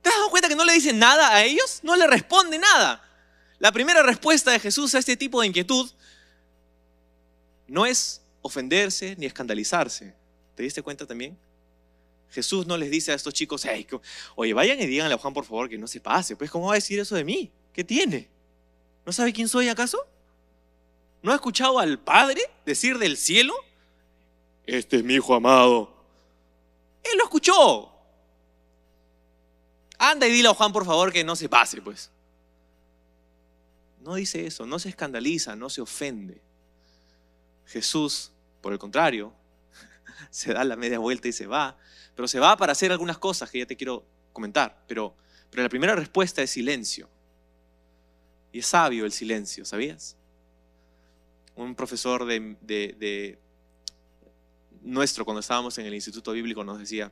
[0.01, 1.81] ¿Te has dado cuenta que no le dice nada a ellos?
[1.83, 3.03] No le responde nada.
[3.59, 5.91] La primera respuesta de Jesús a este tipo de inquietud
[7.67, 10.15] no es ofenderse ni escandalizarse.
[10.55, 11.37] ¿Te diste cuenta también?
[12.31, 13.65] Jesús no les dice a estos chicos,
[14.35, 16.37] oye, vayan y díganle a Juan por favor que no se pase.
[16.37, 17.51] Pues, ¿cómo va a decir eso de mí?
[17.73, 18.29] ¿Qué tiene?
[19.07, 19.99] ¿No sabe quién soy acaso?
[21.23, 23.55] ¿No ha escuchado al Padre decir del cielo?
[24.67, 25.95] Este es mi hijo amado.
[27.03, 27.94] Él lo escuchó.
[30.11, 32.11] Anda y dile a Juan por favor que no se pase, pues.
[34.01, 36.41] No dice eso, no se escandaliza, no se ofende.
[37.67, 39.33] Jesús, por el contrario,
[40.31, 41.77] se da la media vuelta y se va,
[42.15, 45.15] pero se va para hacer algunas cosas que ya te quiero comentar, pero,
[45.51, 47.09] pero la primera respuesta es silencio.
[48.53, 50.17] Y es sabio el silencio, ¿sabías?
[51.57, 53.39] Un profesor de,
[54.83, 57.11] nuestro cuando estábamos en el Instituto Bíblico nos decía,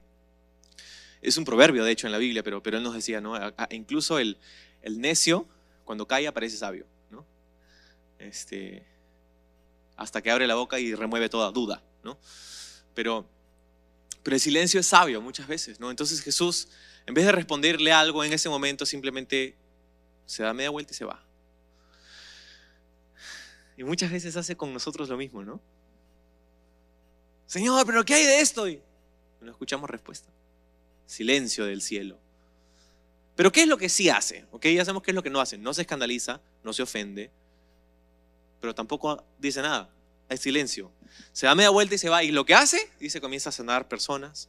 [1.22, 3.38] es un proverbio de hecho en la Biblia, pero, él nos decía, ¿no?
[3.70, 4.37] incluso el,
[4.85, 5.46] necio
[5.85, 7.24] cuando cae parece sabio, ¿no?
[8.18, 8.85] Este,
[9.96, 11.82] hasta que abre la boca y remueve toda duda.
[12.94, 13.26] Pero,
[14.24, 15.90] el silencio es sabio muchas veces, ¿no?
[15.90, 16.68] Entonces Jesús,
[17.06, 19.56] en vez de responderle algo en ese momento, simplemente
[20.26, 21.24] se da media vuelta y se va.
[23.76, 25.61] Y muchas veces hace con nosotros lo mismo, ¿no?
[27.46, 28.66] Señor, pero ¿qué hay de esto?
[29.40, 30.28] No escuchamos respuesta.
[31.12, 32.18] Silencio del cielo.
[33.37, 34.46] Pero ¿qué es lo que sí hace?
[34.51, 34.64] ¿Ok?
[34.68, 35.59] Ya sabemos qué es lo que no hace.
[35.59, 37.31] No se escandaliza, no se ofende,
[38.62, 39.90] pero tampoco dice nada.
[40.31, 40.90] Hay silencio.
[41.35, 42.25] Se da media vuelta y se va.
[42.25, 44.48] Y lo que hace, dice, comienza a sanar personas,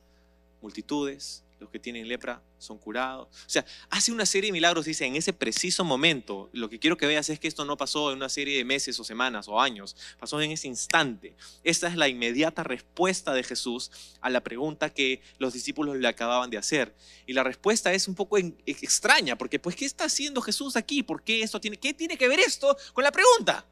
[0.62, 3.28] multitudes, los que tienen lepra son curados.
[3.28, 6.49] O sea, hace una serie de milagros, dice, en ese preciso momento.
[6.54, 8.99] Lo que quiero que veas es que esto no pasó en una serie de meses
[8.99, 11.36] o semanas o años, pasó en ese instante.
[11.63, 16.49] Esta es la inmediata respuesta de Jesús a la pregunta que los discípulos le acababan
[16.49, 16.93] de hacer.
[17.26, 21.02] Y la respuesta es un poco extraña, porque pues, ¿qué está haciendo Jesús aquí?
[21.02, 23.65] ¿Por qué esto tiene, qué tiene que ver esto con la pregunta?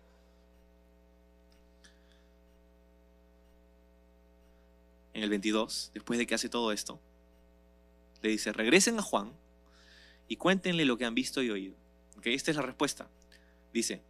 [5.13, 6.99] en el 22, después de que hace todo esto,
[8.21, 9.33] le dice, regresen a Juan
[10.27, 11.75] y cuéntenle lo que han visto y oído.
[12.17, 12.33] ¿Okay?
[12.33, 13.07] Esta es la respuesta.
[13.73, 14.01] Dice,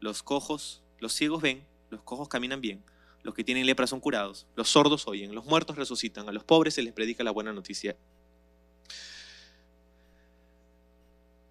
[0.00, 2.82] los cojos, los ciegos ven, los cojos caminan bien,
[3.22, 6.74] los que tienen lepra son curados, los sordos oyen, los muertos resucitan, a los pobres
[6.74, 7.96] se les predica la buena noticia.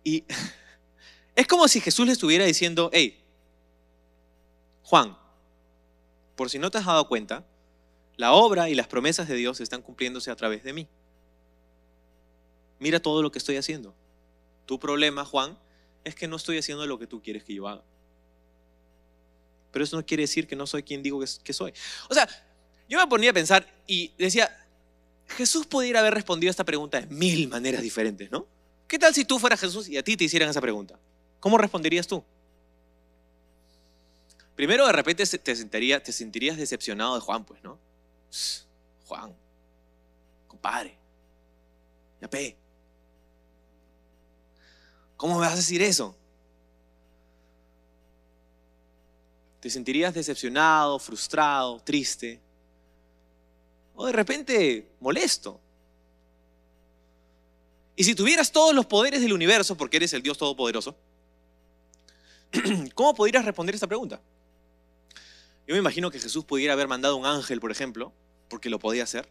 [0.04, 0.24] Y
[1.36, 3.22] es como si Jesús le estuviera diciendo, hey,
[4.84, 5.18] Juan,
[6.36, 7.46] por si no te has dado cuenta,
[8.18, 10.88] la obra y las promesas de Dios están cumpliéndose a través de mí.
[12.80, 13.94] Mira todo lo que estoy haciendo.
[14.66, 15.58] Tu problema, Juan,
[16.04, 17.84] es que no estoy haciendo lo que tú quieres que yo haga.
[19.72, 21.74] Pero eso no quiere decir que no soy quien digo que soy.
[22.10, 22.28] O sea,
[22.88, 24.56] yo me ponía a pensar y decía,
[25.28, 28.46] Jesús pudiera haber respondido a esta pregunta de mil maneras diferentes, ¿no?
[28.88, 31.00] ¿Qué tal si tú fueras Jesús y a ti te hicieran esa pregunta?
[31.40, 32.24] ¿Cómo responderías tú?
[34.56, 37.78] Primero, de repente te, te sentirías decepcionado de Juan, pues, ¿no?
[39.06, 39.36] Juan,
[40.48, 40.98] compadre,
[42.22, 42.56] ya pe.
[45.18, 46.16] ¿Cómo me vas a decir eso?
[49.60, 52.40] Te sentirías decepcionado, frustrado, triste,
[53.96, 55.60] o de repente molesto.
[57.96, 60.96] Y si tuvieras todos los poderes del universo, porque eres el Dios Todopoderoso,
[62.94, 64.20] ¿cómo podrías responder esta pregunta?
[65.68, 68.12] Yo me imagino que Jesús pudiera haber mandado un ángel, por ejemplo,
[68.50, 69.28] porque lo podía hacer,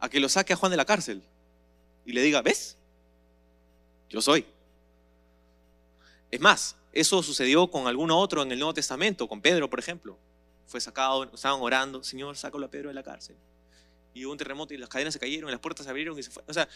[0.00, 1.22] a que lo saque a Juan de la cárcel
[2.04, 2.76] y le diga, ¿ves?
[4.08, 4.44] Yo soy.
[6.34, 10.18] Es más, eso sucedió con alguno otro en el Nuevo Testamento, con Pedro, por ejemplo.
[10.66, 13.36] Fue sacado, estaban orando, Señor, sácalo a Pedro de la cárcel.
[14.12, 16.24] Y hubo un terremoto y las cadenas se cayeron, y las puertas se abrieron y
[16.24, 16.42] se fue.
[16.48, 16.68] O sea,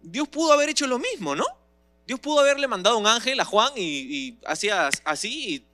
[0.00, 1.44] Dios pudo haber hecho lo mismo, ¿no?
[2.06, 5.66] Dios pudo haberle mandado un ángel a Juan y, hacía así,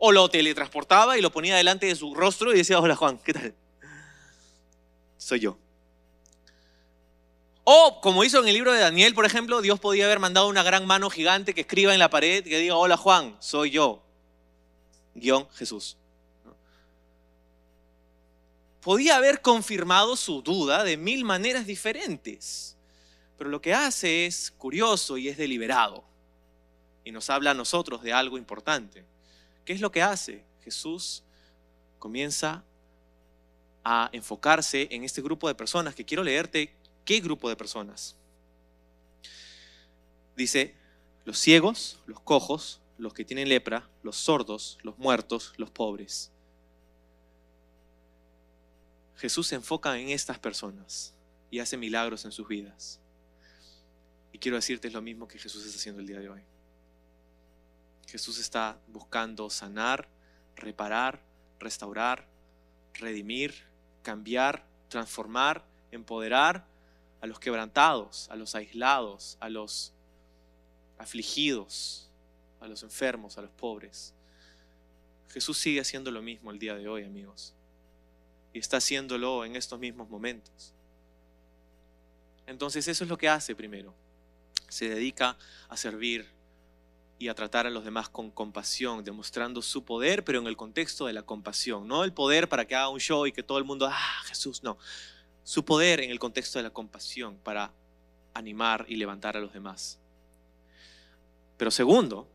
[0.00, 3.32] o lo teletransportaba y lo ponía delante de su rostro y decía, hola Juan, ¿qué
[3.32, 3.54] tal?
[5.18, 5.56] soy yo.
[7.72, 10.64] O como hizo en el libro de Daniel, por ejemplo, Dios podía haber mandado una
[10.64, 14.02] gran mano gigante que escriba en la pared que diga, hola Juan, soy yo,
[15.14, 15.96] guion Jesús.
[18.80, 22.76] Podía haber confirmado su duda de mil maneras diferentes,
[23.38, 26.02] pero lo que hace es curioso y es deliberado.
[27.04, 29.04] Y nos habla a nosotros de algo importante.
[29.64, 30.42] ¿Qué es lo que hace?
[30.64, 31.22] Jesús
[32.00, 32.64] comienza
[33.84, 36.79] a enfocarse en este grupo de personas que quiero leerte
[37.10, 38.14] qué grupo de personas.
[40.36, 40.76] Dice,
[41.24, 46.30] los ciegos, los cojos, los que tienen lepra, los sordos, los muertos, los pobres.
[49.16, 51.12] Jesús se enfoca en estas personas
[51.50, 53.00] y hace milagros en sus vidas.
[54.30, 56.42] Y quiero decirte lo mismo que Jesús está haciendo el día de hoy.
[58.06, 60.06] Jesús está buscando sanar,
[60.54, 61.20] reparar,
[61.58, 62.28] restaurar,
[62.94, 63.64] redimir,
[64.04, 66.69] cambiar, transformar, empoderar
[67.20, 69.92] a los quebrantados, a los aislados, a los
[70.98, 72.08] afligidos,
[72.60, 74.14] a los enfermos, a los pobres.
[75.28, 77.54] Jesús sigue haciendo lo mismo el día de hoy, amigos.
[78.52, 80.72] Y está haciéndolo en estos mismos momentos.
[82.46, 83.94] Entonces eso es lo que hace primero.
[84.68, 85.36] Se dedica
[85.68, 86.28] a servir
[87.18, 91.06] y a tratar a los demás con compasión, demostrando su poder, pero en el contexto
[91.06, 91.86] de la compasión.
[91.86, 94.62] No el poder para que haga un show y que todo el mundo, ah, Jesús,
[94.62, 94.78] no
[95.44, 97.72] su poder en el contexto de la compasión para
[98.34, 99.98] animar y levantar a los demás.
[101.56, 102.28] Pero segundo,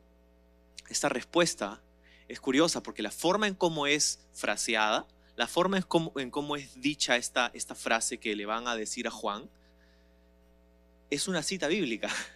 [0.89, 1.81] esta respuesta
[2.27, 7.15] es curiosa porque la forma en cómo es fraseada, la forma en cómo, es dicha
[7.17, 9.49] esta, esta frase que le van a decir a Juan,
[11.09, 12.09] es una cita bíblica.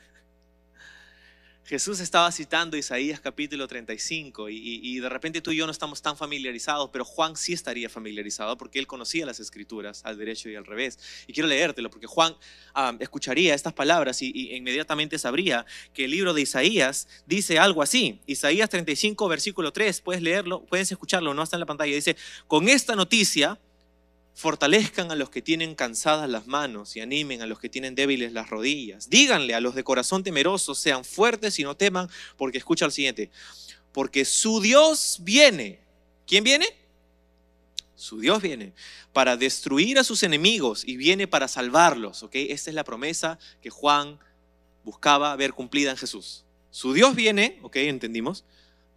[1.70, 6.18] Jesús estaba citando Isaías capítulo 35 y, de repente tú y yo no estamos tan
[6.18, 10.66] familiarizados, pero Juan sí estaría familiarizado porque él conocía las escrituras al derecho y al
[10.66, 10.98] revés.
[11.28, 12.36] Y quiero leértelo porque Juan
[12.74, 17.84] ah, escucharía estas palabras y, y, inmediatamente sabría que el libro de Isaías dice algo
[17.84, 18.20] así.
[18.26, 21.94] Isaías 35 versículo 3, puedes leerlo, puedes escucharlo, no está en la pantalla.
[21.94, 23.60] Dice, con esta noticia
[24.40, 28.32] Fortalezcan a los que tienen cansadas las manos y animen a los que tienen débiles
[28.32, 29.10] las rodillas.
[29.10, 33.32] Díganle a los de corazón temeroso, sean fuertes y no teman, porque escucha el siguiente,
[33.92, 35.82] porque su Dios viene.
[36.26, 36.68] ¿Quién viene?
[37.98, 38.72] Su Dios viene
[39.12, 42.24] para destruir a sus enemigos y viene para salvarlos.
[42.24, 42.36] ¿ok?
[42.36, 44.20] Esta es la promesa que Juan
[44.86, 46.46] buscaba ver cumplida en Jesús.
[46.72, 47.76] Su Dios viene, ¿ok?
[47.76, 48.46] Entendimos.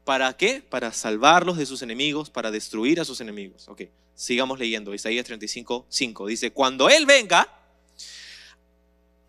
[0.04, 0.62] ¿Para qué?
[0.62, 3.68] Para salvarlos de sus enemigos, para destruir a sus enemigos.
[4.14, 6.26] Sigamos leyendo, Isaías 35, 5.
[6.26, 7.48] Dice, cuando Él venga,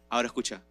[0.10, 0.62] ahora escucha,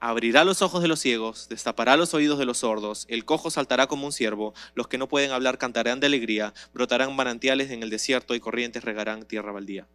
[0.00, 3.86] abrirá los ojos de los ciegos, destapará los oídos de los sordos, el cojo saltará
[3.86, 7.90] como un ciervo, los que no pueden hablar cantarán de alegría, brotarán manantiales en el
[7.90, 9.86] desierto y corrientes regarán tierra baldía.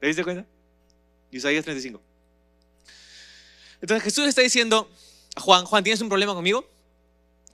[0.00, 0.44] ¿Te diste cuenta?
[1.30, 2.02] Isaías 35.
[3.80, 4.90] Entonces Jesús está diciendo
[5.36, 6.68] Juan, Juan, ¿tienes un problema conmigo?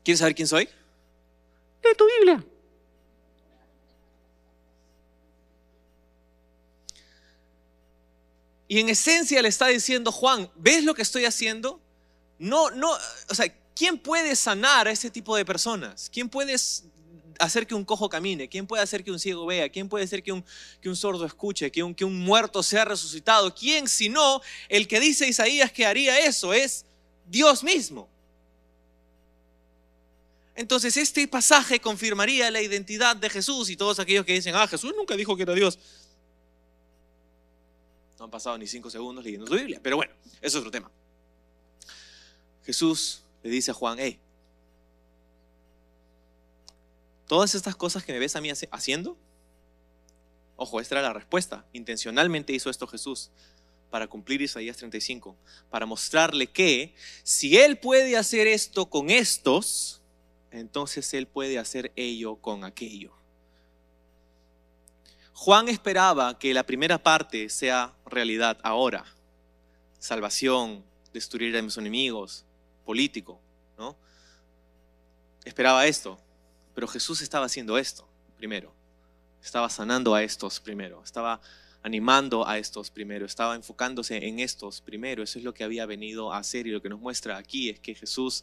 [0.03, 0.65] ¿Quieres saber quién soy?
[1.85, 2.43] Lee tu Biblia.
[8.69, 11.81] Y en esencia le está diciendo Juan, ¿ves lo que estoy haciendo?
[12.39, 12.91] No, no,
[13.29, 16.11] o sea, ¿quién puede sanar a ese tipo de personas?
[16.13, 16.55] ¿Quién puede
[17.39, 18.49] hacer que un cojo camine?
[18.49, 19.71] ¿Quién puede hacer que un ciego vea?
[19.71, 20.45] ¿Quién puede hacer que un,
[20.83, 21.73] que un sordo escuche?
[21.73, 23.55] ¿Que un, que un muerto sea resucitado?
[23.55, 26.53] ¿Quién sino el que dice Isaías que haría eso?
[26.53, 26.85] Es
[27.27, 28.09] Dios mismo.
[30.55, 34.93] Entonces este pasaje confirmaría la identidad de Jesús y todos aquellos que dicen, ah, Jesús
[34.97, 35.79] nunca dijo que era Dios.
[38.19, 39.81] No han pasado ni cinco segundos leyendo su Biblia.
[39.83, 40.91] Pero bueno, eso es otro tema.
[42.65, 44.19] Jesús le dice a Juan, hey,
[47.27, 49.17] todas estas cosas que me ves a mí haciendo,
[50.57, 51.65] ojo, esta era la respuesta.
[51.73, 53.31] Intencionalmente hizo esto Jesús
[53.91, 55.37] para cumplir Isaías 35,
[55.71, 60.03] para mostrarle que si Él puede hacer esto con estos,
[60.51, 63.18] entonces Él puede hacer ello con aquello.
[65.41, 69.05] Juan esperaba que la primera parte sea realidad ahora.
[70.01, 72.45] Salvación, destruir a mis enemigos,
[72.85, 73.39] político,
[73.79, 73.97] ¿no?
[75.45, 76.19] Esperaba esto,
[76.75, 78.05] pero Jesús estaba haciendo esto
[78.37, 78.75] primero.
[79.41, 81.41] Estaba sanando a estos primero, estaba
[81.85, 85.23] animando a estos primero, estaba enfocándose en estos primero.
[85.23, 87.79] Eso es lo que había venido a hacer y lo que nos muestra aquí es
[87.79, 88.43] que Jesús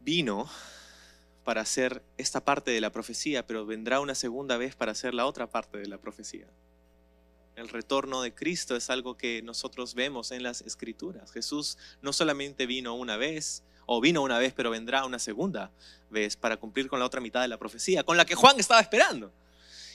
[0.00, 0.46] vino
[1.46, 5.26] para hacer esta parte de la profecía, pero vendrá una segunda vez para hacer la
[5.26, 6.48] otra parte de la profecía.
[7.54, 11.30] El retorno de Cristo es algo que nosotros vemos en las escrituras.
[11.30, 15.70] Jesús no solamente vino una vez, o vino una vez, pero vendrá una segunda
[16.10, 18.80] vez para cumplir con la otra mitad de la profecía, con la que Juan estaba
[18.80, 19.32] esperando.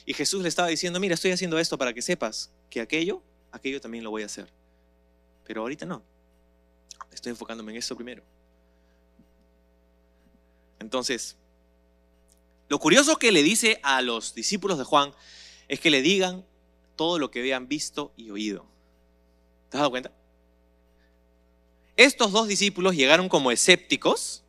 [0.06, 3.78] Y Jesús le estaba diciendo, mira, estoy haciendo esto para que sepas que aquello, aquello
[3.78, 4.48] también lo voy a hacer.
[5.44, 6.02] Pero ahorita no.
[7.12, 8.22] Estoy enfocándome en eso primero.
[10.78, 11.36] Entonces,
[12.72, 15.12] lo curioso que le dice a los discípulos de Juan
[15.68, 16.42] es que le digan
[16.96, 18.64] todo lo que habían visto y oído.
[19.68, 20.10] ¿Te has dado cuenta?
[21.98, 24.42] Estos dos discípulos llegaron como escépticos,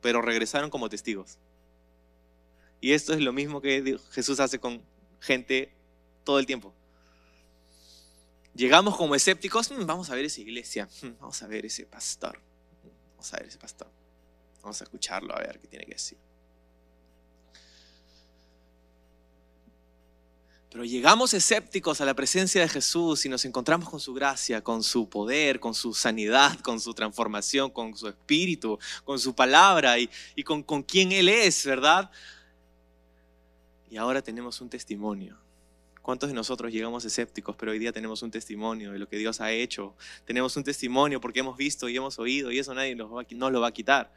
[0.00, 1.36] pero regresaron como testigos.
[2.80, 4.82] Y esto es lo mismo que Jesús hace con
[5.20, 5.70] gente
[6.24, 6.72] todo el tiempo.
[8.54, 12.40] Llegamos como escépticos, mm, vamos a ver esa iglesia, mm, vamos a ver ese pastor,
[13.10, 13.88] vamos a ver ese pastor,
[14.62, 16.16] vamos a escucharlo a ver qué tiene que decir.
[20.70, 24.84] Pero llegamos escépticos a la presencia de Jesús y nos encontramos con su gracia, con
[24.84, 30.08] su poder, con su sanidad, con su transformación, con su espíritu, con su palabra y,
[30.44, 32.08] con, con quién Él es, ¿verdad?
[33.90, 35.36] Y ahora tenemos un testimonio.
[36.02, 39.40] ¿Cuántos de nosotros llegamos escépticos, pero hoy día tenemos un testimonio de lo que Dios
[39.40, 39.96] ha hecho?
[40.24, 43.60] Tenemos un testimonio porque hemos visto y hemos oído y eso nadie nos, nos lo
[43.60, 44.12] va a quitar.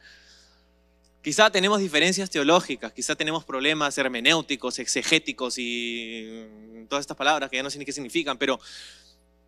[1.23, 7.63] Quizá tenemos diferencias teológicas, quizá tenemos problemas hermenéuticos, exegéticos y todas estas palabras que ya
[7.63, 8.59] no sé ni qué significan, pero,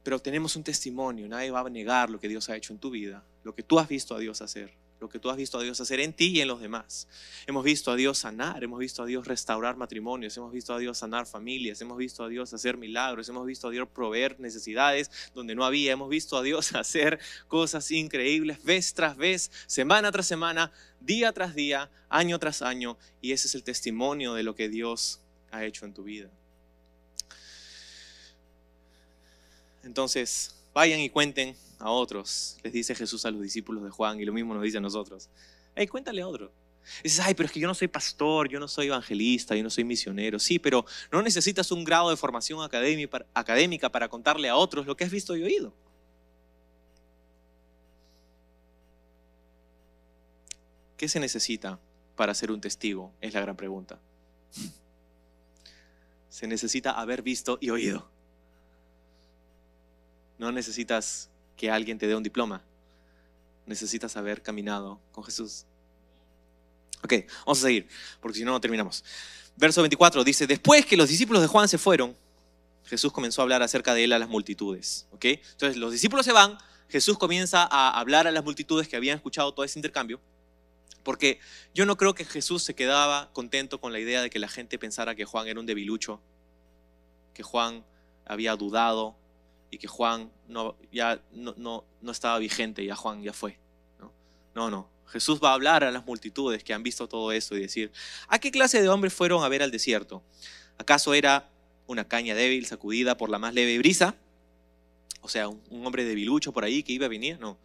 [0.01, 1.27] pero tenemos un testimonio.
[1.27, 3.77] Nadie va a negar lo que Dios ha hecho en tu vida, lo que tú
[3.77, 4.71] has visto a Dios hacer
[5.05, 7.07] lo que tú has visto a Dios hacer en ti y en los demás.
[7.45, 10.97] Hemos visto a Dios sanar, hemos visto a Dios restaurar matrimonios, hemos visto a Dios
[10.97, 15.53] sanar familias, hemos visto a Dios hacer milagros, hemos visto a Dios proveer necesidades donde
[15.53, 20.71] no había, hemos visto a Dios hacer cosas increíbles vez tras vez, semana tras semana,
[20.99, 25.19] día tras día, año tras año, y ese es el testimonio de lo que Dios
[25.51, 26.31] ha hecho en tu vida.
[29.83, 34.25] Entonces, vayan y cuenten a otros, les dice Jesús a los discípulos de Juan y
[34.25, 35.29] lo mismo nos dice a nosotros.
[35.75, 36.51] Hey, cuéntale a otro.
[37.03, 39.69] dices, ay, pero es que yo no soy pastor, yo no soy evangelista, yo no
[39.69, 40.39] soy misionero.
[40.39, 42.59] Sí, pero no necesitas un grado de formación
[43.33, 45.73] académica para contarle a otros lo que has visto y oído.
[50.97, 51.79] ¿Qué se necesita
[52.15, 53.11] para ser un testigo?
[53.19, 53.99] Es la gran pregunta.
[56.29, 58.09] Se necesita haber visto y oído.
[60.37, 62.63] No necesitas que alguien te dé un diploma.
[63.65, 65.65] Necesitas haber caminado con Jesús.
[67.03, 67.13] Ok,
[67.45, 67.87] vamos a seguir,
[68.19, 69.03] porque si no, no terminamos.
[69.55, 72.15] Verso 24 dice, después que los discípulos de Juan se fueron,
[72.85, 75.07] Jesús comenzó a hablar acerca de él a las multitudes.
[75.11, 75.25] ¿ok?
[75.25, 76.57] Entonces los discípulos se van,
[76.89, 80.19] Jesús comienza a hablar a las multitudes que habían escuchado todo ese intercambio,
[81.03, 81.39] porque
[81.73, 84.77] yo no creo que Jesús se quedaba contento con la idea de que la gente
[84.79, 86.19] pensara que Juan era un debilucho,
[87.33, 87.85] que Juan
[88.25, 89.15] había dudado,
[89.75, 93.59] y que Juan no, ya no, no, estaba vigente, ya Juan ya fue.
[93.99, 94.13] ¿no?
[94.55, 94.89] no, no.
[95.07, 97.91] Jesús va a hablar a las multitudes que han visto todo eso y decir,
[98.29, 100.23] ¿a qué clase de hombres fueron a ver al desierto?
[100.77, 101.49] ¿Acaso era
[101.87, 104.15] una caña débil sacudida por la más leve brisa?
[105.19, 107.57] O sea, un, un hombre debilucho por ahí que iba a venir, no.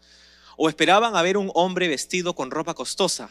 [0.57, 3.31] ¿O esperaban a ver un hombre vestido con ropa costosa?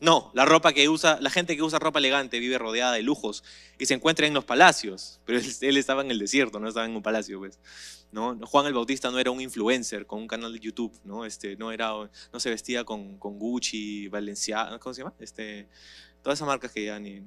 [0.00, 3.42] No, la ropa que usa, la gente que usa ropa elegante vive rodeada de lujos
[3.78, 6.94] y se encuentra en los palacios, pero él, estaba en el desierto, no estaba en
[6.94, 7.58] un palacio, pues.
[8.12, 8.38] ¿no?
[8.46, 11.24] Juan el Bautista no era un influencer con un canal de YouTube, ¿no?
[11.24, 11.90] Este, no, era,
[12.32, 15.14] no se vestía con, con Gucci, Valenciaga, ¿cómo se llama?
[15.18, 15.66] Este,
[16.22, 17.22] todas esas marcas que ya ni...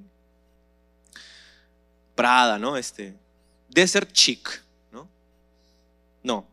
[2.14, 2.76] Prada, ¿no?
[2.76, 3.16] Este,
[3.68, 5.08] Desert Chic, ¿no?
[6.22, 6.34] No.
[6.34, 6.49] No.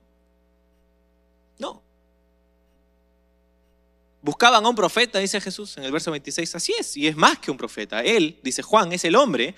[4.21, 6.55] Buscaban a un profeta, dice Jesús en el verso 26.
[6.55, 8.01] Así es, y es más que un profeta.
[8.01, 9.55] Él, dice Juan, es el hombre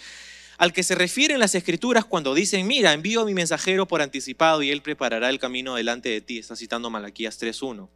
[0.59, 4.61] al que se refieren las escrituras cuando dicen, mira, envío a mi mensajero por anticipado
[4.61, 6.37] y él preparará el camino delante de ti.
[6.37, 7.87] Está citando Malaquías 3.1.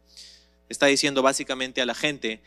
[0.70, 2.42] Está diciendo básicamente a la gente,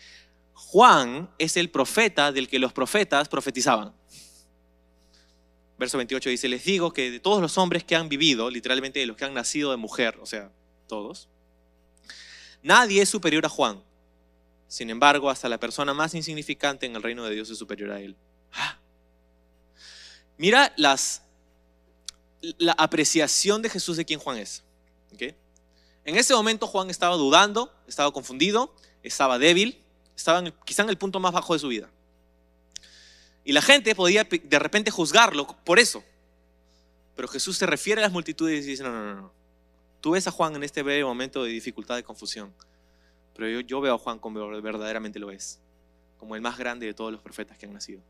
[0.54, 3.94] Juan es el profeta del que los profetas profetizaban.
[5.78, 9.06] Verso 28 dice, les digo que de todos los hombres que han vivido, literalmente de
[9.06, 10.52] los que han nacido de mujer, o sea,
[10.88, 11.30] todos,
[12.64, 13.84] nadie es superior a Juan
[14.68, 18.02] sin embargo, hasta la persona más insignificante en el reino de Dios es superior a
[18.02, 18.16] él.
[18.54, 18.78] ¡Ah!
[20.38, 21.24] Mira las,
[22.58, 24.64] la apreciación de Jesús de quién Juan es.
[25.20, 29.84] En ese momento Juan estaba dudando, estaba confundido, estaba débil,
[30.16, 31.90] estaba quizá en el punto más bajo de su vida.
[33.44, 36.04] Y la gente podía de repente juzgarlo por eso.
[37.16, 39.32] Pero Jesús se refiere a las multitudes y dice, no, no, no, no.
[40.02, 42.54] Tú ves a Juan en este breve momento de dificultad, de confusión.
[43.38, 45.60] Pero yo, veo a Juan como verdaderamente lo es,
[46.18, 48.02] como el más grande de todos los profetas que han nacido.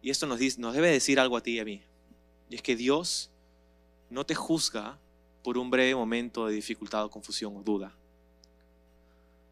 [0.00, 1.82] Y esto nos, dice, nos debe decir algo a ti y a mí.
[2.48, 3.30] Y es que Dios
[4.08, 4.96] no te juzga
[5.42, 7.92] por un breve momento de dificultad o confusión o duda,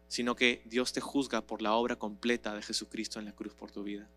[0.07, 3.71] sino que Dios te juzga por la obra completa de Jesucristo en la cruz por
[3.71, 4.07] tu vida.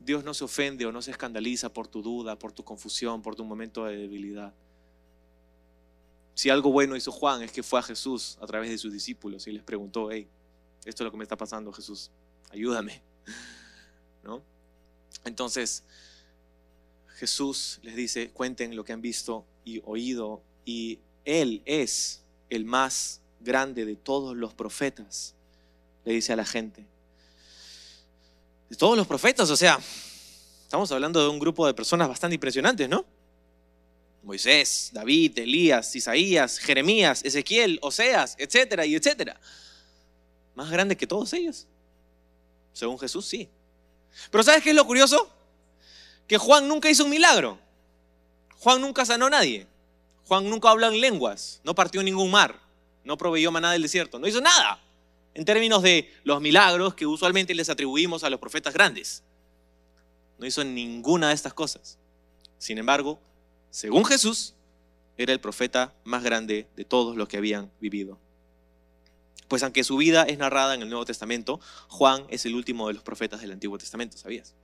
[0.00, 3.36] Dios no se ofende o no se escandaliza por tu duda, por tu confusión, por
[3.36, 4.52] tu momento de debilidad.
[6.34, 9.46] Si algo bueno hizo Juan es que fue a Jesús a través de sus discípulos
[9.46, 10.26] y les preguntó, hey,
[10.84, 12.10] esto es lo que me está pasando, Jesús,
[12.50, 13.02] ayúdame.
[14.24, 14.42] ¿No?
[15.24, 15.84] Entonces,
[17.16, 23.20] Jesús les dice, cuenten lo que han visto y oído, y Él es el más
[23.40, 25.34] grande de todos los profetas,
[26.04, 26.84] le dice a la gente.
[28.68, 29.78] De todos los profetas, o sea,
[30.62, 33.04] estamos hablando de un grupo de personas bastante impresionantes, ¿no?
[34.24, 39.38] Moisés, David, Elías, Isaías, Jeremías, Ezequiel, Oseas, etcétera y etcétera.
[40.54, 41.66] Más grande que todos ellos.
[42.72, 43.48] Según Jesús, sí.
[44.30, 45.30] Pero ¿sabes qué es lo curioso?
[46.26, 47.58] Que Juan nunca hizo un milagro.
[48.60, 49.66] Juan nunca sanó a nadie.
[50.26, 51.60] Juan nunca habló en lenguas.
[51.62, 52.58] No partió ningún mar.
[53.04, 54.18] No proveyó maná del desierto.
[54.18, 54.80] No hizo nada.
[55.34, 59.22] En términos de los milagros que usualmente les atribuimos a los profetas grandes.
[60.38, 61.98] No hizo ninguna de estas cosas.
[62.56, 63.20] Sin embargo,
[63.74, 64.54] según Jesús,
[65.16, 68.20] era el profeta más grande de todos los que habían vivido.
[69.48, 71.58] Pues aunque su vida es narrada en el Nuevo Testamento,
[71.88, 74.54] Juan es el último de los profetas del Antiguo Testamento, ¿sabías?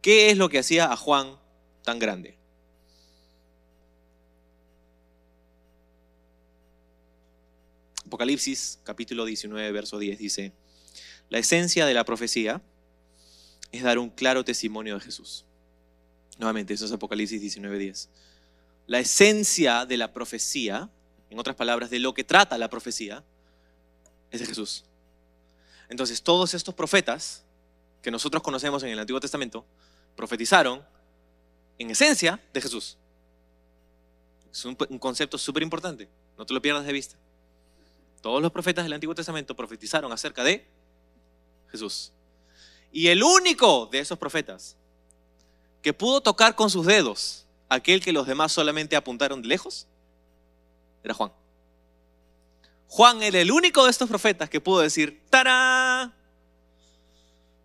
[0.00, 1.36] ¿Qué es lo que hacía a Juan
[1.82, 2.38] tan grande?
[8.06, 10.52] Apocalipsis capítulo 19, verso 10 dice,
[11.30, 12.62] la esencia de la profecía
[13.72, 15.44] es dar un claro testimonio de Jesús.
[16.38, 18.08] Nuevamente, eso es Apocalipsis 19:10.
[18.86, 20.88] La esencia de la profecía,
[21.30, 23.24] en otras palabras, de lo que trata la profecía,
[24.30, 24.84] es de Jesús.
[25.88, 27.44] Entonces, todos estos profetas
[28.02, 29.64] que nosotros conocemos en el Antiguo Testamento,
[30.16, 30.84] profetizaron
[31.78, 32.96] en esencia de Jesús.
[34.50, 37.16] Es un, concepto súper importante, no te lo pierdas de vista.
[38.20, 40.66] Todos los profetas del Antiguo Testamento profetizaron acerca de
[41.70, 42.12] Jesús.
[42.92, 44.76] Y el único de esos profetas
[45.82, 49.86] que pudo tocar con sus dedos aquel que los demás solamente apuntaron de lejos
[51.02, 51.32] era Juan.
[52.88, 56.12] Juan era el único de estos profetas que pudo decir, ¡tará!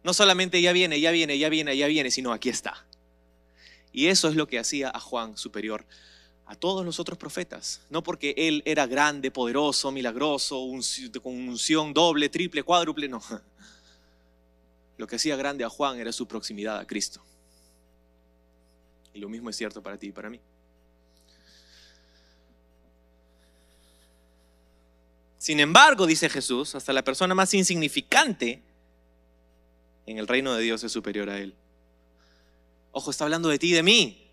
[0.03, 2.85] No solamente ya viene, ya viene, ya viene, ya viene, sino aquí está.
[3.93, 5.85] Y eso es lo que hacía a Juan superior
[6.45, 7.81] a todos los otros profetas.
[7.89, 10.61] No porque él era grande, poderoso, milagroso,
[11.21, 13.21] con unción doble, triple, cuádruple, no.
[15.03, 17.21] Lo que hacía grande a Juan era su proximidad a Cristo.
[19.13, 20.39] Y lo mismo es cierto para ti y para mí.
[25.37, 28.61] Sin embargo, dice Jesús, hasta la persona más insignificante
[30.05, 31.53] en el reino de Dios es superior a él.
[32.93, 34.31] Ojo, está hablando de ti y de mí.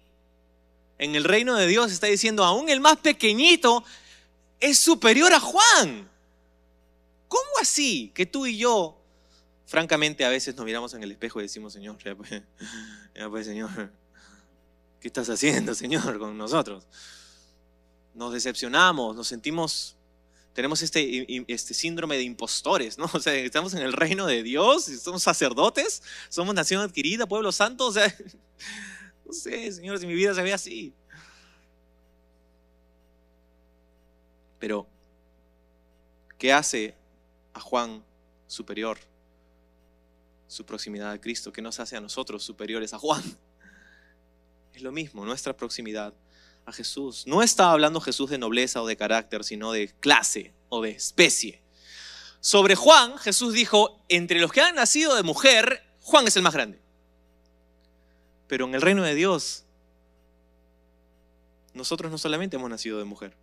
[0.98, 3.82] En el reino de Dios está diciendo, aún el más pequeñito
[4.60, 6.08] es superior a Juan.
[7.26, 8.99] ¿Cómo así que tú y yo
[9.70, 12.28] francamente a veces nos miramos en el espejo y decimos, Señor, ya pues,
[13.30, 13.92] pues, Señor,
[15.00, 16.88] ¿qué estás haciendo, Señor, con nosotros?
[18.12, 19.96] Nos decepcionamos, nos sentimos,
[20.54, 23.08] tenemos este, este síndrome de impostores, ¿no?
[23.14, 27.86] O sea, estamos en el reino de Dios, somos sacerdotes, somos nación adquirida, pueblo santo,
[27.86, 28.12] o sea,
[29.24, 30.92] no sé, Señor, si mi vida se ve así.
[34.58, 34.88] Pero,
[36.38, 36.96] ¿qué hace
[37.54, 38.02] a Juan
[38.48, 39.09] superior?
[40.50, 43.22] Su proximidad a Cristo, que nos hace a nosotros superiores a Juan.
[44.74, 46.12] Es lo mismo, nuestra proximidad
[46.64, 47.24] a Jesús.
[47.26, 51.60] No está hablando Jesús de nobleza o de carácter, sino de clase o de especie.
[52.40, 56.54] Sobre Juan, Jesús dijo, entre los que han nacido de mujer, Juan es el más
[56.54, 56.80] grande.
[58.46, 59.64] Pero en el reino de Dios,
[61.74, 63.36] nosotros no solamente hemos nacido de mujer,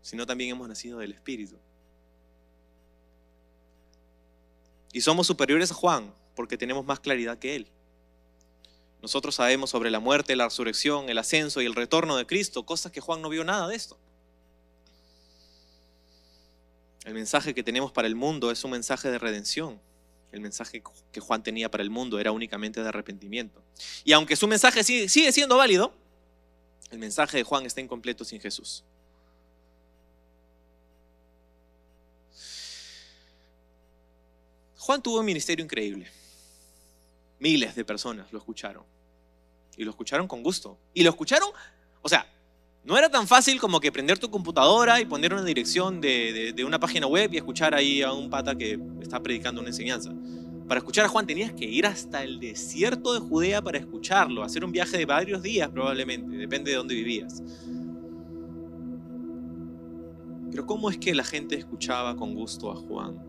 [0.00, 1.56] sino también hemos nacido del Espíritu.
[4.92, 7.68] Y somos superiores a Juan, porque tenemos más claridad que Él.
[9.02, 12.92] Nosotros sabemos sobre la muerte, la resurrección, el ascenso y el retorno de Cristo, cosas
[12.92, 13.98] que Juan no vio nada de esto.
[17.04, 19.80] El mensaje que tenemos para el mundo es un mensaje de redención.
[20.30, 23.60] El mensaje que Juan tenía para el mundo era únicamente de arrepentimiento.
[24.04, 25.92] Y aunque su mensaje sigue, sigue siendo válido,
[26.92, 28.84] el mensaje de Juan está incompleto sin Jesús.
[34.78, 36.10] Juan tuvo un ministerio increíble.
[37.42, 38.84] Miles de personas lo escucharon.
[39.76, 40.78] Y lo escucharon con gusto.
[40.94, 41.48] Y lo escucharon,
[42.00, 42.24] o sea,
[42.84, 46.78] no era tan fácil como que prender tu computadora y poner una dirección de, una
[46.78, 50.12] página web y escuchar ahí a un pata que está predicando una enseñanza.
[50.68, 54.64] Para escuchar a Juan tenías que ir hasta el desierto de Judea para escucharlo, hacer
[54.64, 57.42] un viaje de varios días probablemente, depende de dónde vivías.
[60.52, 63.20] Pero ¿cómo es que la gente escuchaba con gusto a Juan?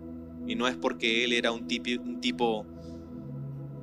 [0.45, 2.67] Y no es porque él era un tipo, un tipo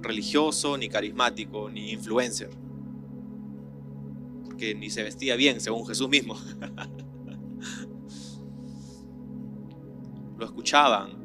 [0.03, 2.51] religioso, ni carismático, ni influencer.
[4.45, 6.35] Porque ni se vestía bien, según Jesús mismo.
[10.39, 11.19] Lo escuchaban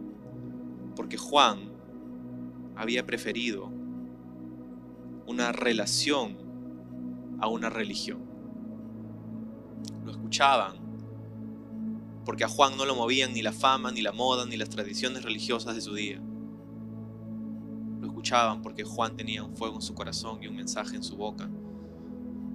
[0.96, 1.72] porque Juan
[2.76, 3.72] había preferido
[5.26, 6.38] una relación
[7.40, 8.26] a una religión.
[10.04, 10.86] Lo escuchaban
[12.26, 15.24] porque a Juan no lo movían ni la fama, ni la moda, ni las tradiciones
[15.24, 16.22] religiosas de su día.
[18.06, 21.16] Lo escuchaban porque Juan tenía un fuego en su corazón y un mensaje en su
[21.18, 21.50] boca.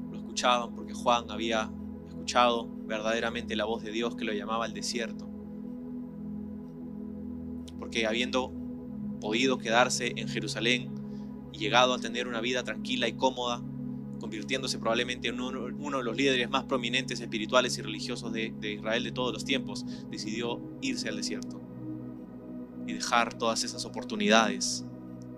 [0.09, 1.69] Lo escuchaban porque Juan había
[2.07, 5.29] escuchado verdaderamente la voz de Dios que lo llamaba al desierto.
[7.81, 8.53] Porque habiendo
[9.21, 10.93] podido quedarse en Jerusalén
[11.53, 13.61] y llegado a tener una vida tranquila y cómoda,
[14.21, 19.03] convirtiéndose probablemente en uno, de los líderes más prominentes espirituales y religiosos de, de Israel
[19.03, 21.61] de todos los tiempos, decidió irse al desierto
[22.87, 24.85] y dejar todas esas oportunidades,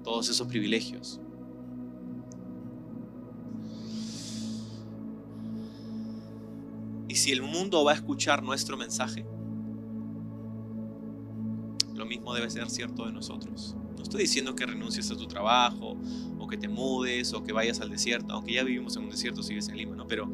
[0.02, 1.20] todos esos privilegios.
[7.08, 9.26] Y si el mundo va a escuchar nuestro mensaje,
[11.94, 13.76] lo mismo debe ser cierto de nosotros.
[13.96, 15.96] No estoy diciendo que renuncies a tu trabajo
[16.38, 19.42] o que te mudes o que vayas al desierto, aunque ya vivimos en un desierto,
[19.42, 20.06] sigues en Lima, ¿no?
[20.06, 20.32] Pero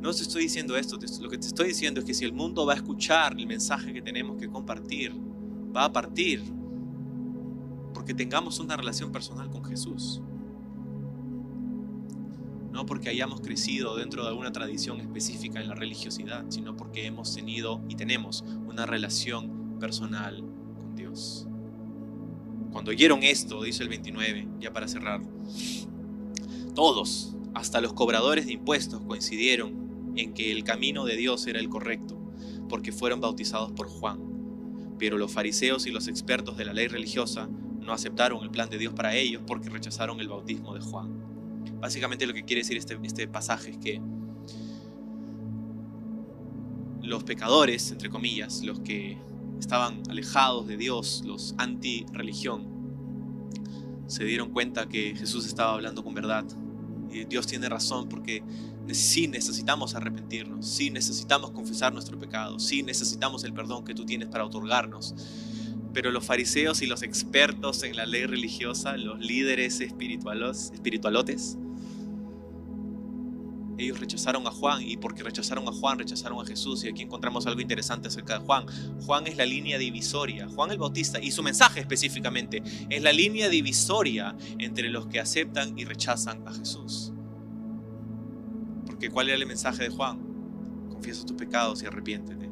[0.00, 2.64] no te estoy diciendo esto, lo que te estoy diciendo es que si el mundo
[2.64, 5.12] va a escuchar el mensaje que tenemos que compartir,
[5.76, 6.42] va a partir
[8.06, 10.20] porque tengamos una relación personal con Jesús.
[12.70, 17.34] No porque hayamos crecido dentro de alguna tradición específica en la religiosidad, sino porque hemos
[17.34, 20.44] tenido y tenemos una relación personal
[20.76, 21.48] con Dios.
[22.70, 25.20] Cuando oyeron esto, dice el 29, ya para cerrar,
[26.76, 31.68] todos, hasta los cobradores de impuestos, coincidieron en que el camino de Dios era el
[31.68, 32.16] correcto,
[32.68, 34.20] porque fueron bautizados por Juan.
[34.96, 37.48] Pero los fariseos y los expertos de la ley religiosa
[37.86, 41.08] no aceptaron el plan de Dios para ellos porque rechazaron el bautismo de Juan.
[41.80, 44.00] Básicamente lo que quiere decir este, este pasaje es que
[47.02, 49.16] los pecadores, entre comillas, los que
[49.60, 52.66] estaban alejados de Dios, los anti-religión,
[54.06, 56.44] se dieron cuenta que Jesús estaba hablando con verdad.
[57.10, 58.42] Y Dios tiene razón porque
[58.92, 64.28] sí necesitamos arrepentirnos, sí necesitamos confesar nuestro pecado, sí necesitamos el perdón que tú tienes
[64.28, 65.14] para otorgarnos.
[65.96, 71.56] Pero los fariseos y los expertos en la ley religiosa, los líderes espiritualotes,
[73.78, 76.84] ellos rechazaron a Juan y porque rechazaron a Juan, rechazaron a Jesús.
[76.84, 78.66] Y aquí encontramos algo interesante acerca de Juan.
[79.06, 80.46] Juan es la línea divisoria.
[80.50, 85.78] Juan el Bautista y su mensaje específicamente es la línea divisoria entre los que aceptan
[85.78, 87.14] y rechazan a Jesús.
[88.84, 90.18] Porque ¿cuál era el mensaje de Juan?
[90.90, 92.50] Confiesa tus pecados y arrepiéntete.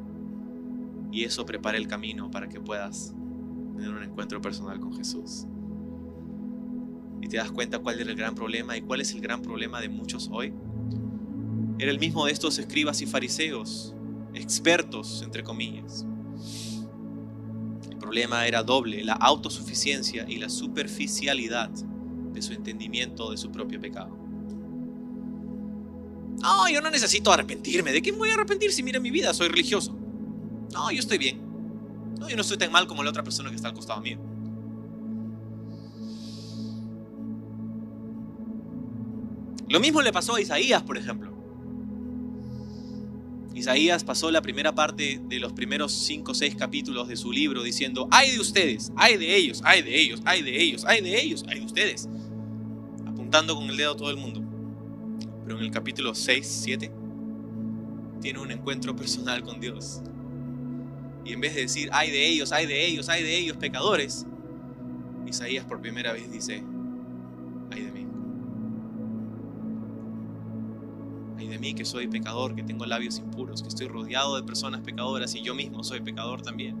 [1.11, 3.13] Y eso prepara el camino para que puedas
[3.75, 5.45] tener un encuentro personal con Jesús.
[7.21, 9.81] Y te das cuenta cuál era el gran problema y cuál es el gran problema
[9.81, 10.53] de muchos hoy
[11.77, 13.93] era el mismo de estos escribas y fariseos,
[14.33, 16.05] expertos, entre comillas.
[17.89, 23.79] El problema era doble, la autosuficiencia y la superficialidad de su entendimiento de su propio
[23.81, 24.17] pecado.
[26.41, 27.91] No, yo no necesito arrepentirme.
[27.91, 29.33] ¿De qué me voy a arrepentir si mira mi vida?
[29.33, 29.97] Soy religioso.
[30.73, 31.41] No, yo estoy bien.
[32.19, 34.17] No, yo no estoy tan mal como la otra persona que está al costado mío.
[39.67, 41.33] Lo mismo le pasó a Isaías, por ejemplo.
[43.55, 47.63] Isaías pasó la primera parte de los primeros cinco o seis capítulos de su libro
[47.63, 51.21] diciendo, ay de ustedes, ay de ellos, ay de ellos, ay de ellos, ay de
[51.21, 52.09] ellos, ay de ustedes,
[53.07, 54.41] apuntando con el dedo a todo el mundo.
[55.45, 56.91] Pero en el capítulo 6, 7,
[58.21, 60.01] tiene un encuentro personal con Dios.
[61.25, 64.25] Y en vez de decir, ay de ellos, ay de ellos, ay de ellos, pecadores,
[65.25, 66.63] Isaías por primera vez dice,
[71.55, 75.33] de mí que soy pecador, que tengo labios impuros, que estoy rodeado de personas pecadoras
[75.35, 76.75] y yo mismo soy pecador también.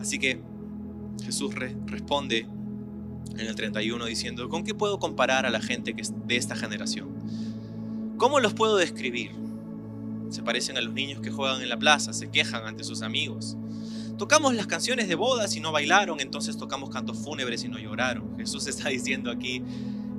[0.00, 0.40] Así que
[1.24, 1.52] Jesús
[1.86, 2.46] responde
[3.32, 6.54] en el 31 diciendo, ¿con qué puedo comparar a la gente que es de esta
[6.54, 7.08] generación?
[8.16, 9.32] ¿Cómo los puedo describir?
[10.30, 13.56] Se parecen a los niños que juegan en la plaza, se quejan ante sus amigos.
[14.18, 18.36] Tocamos las canciones de bodas y no bailaron, entonces tocamos cantos fúnebres y no lloraron.
[18.36, 19.62] Jesús está diciendo aquí,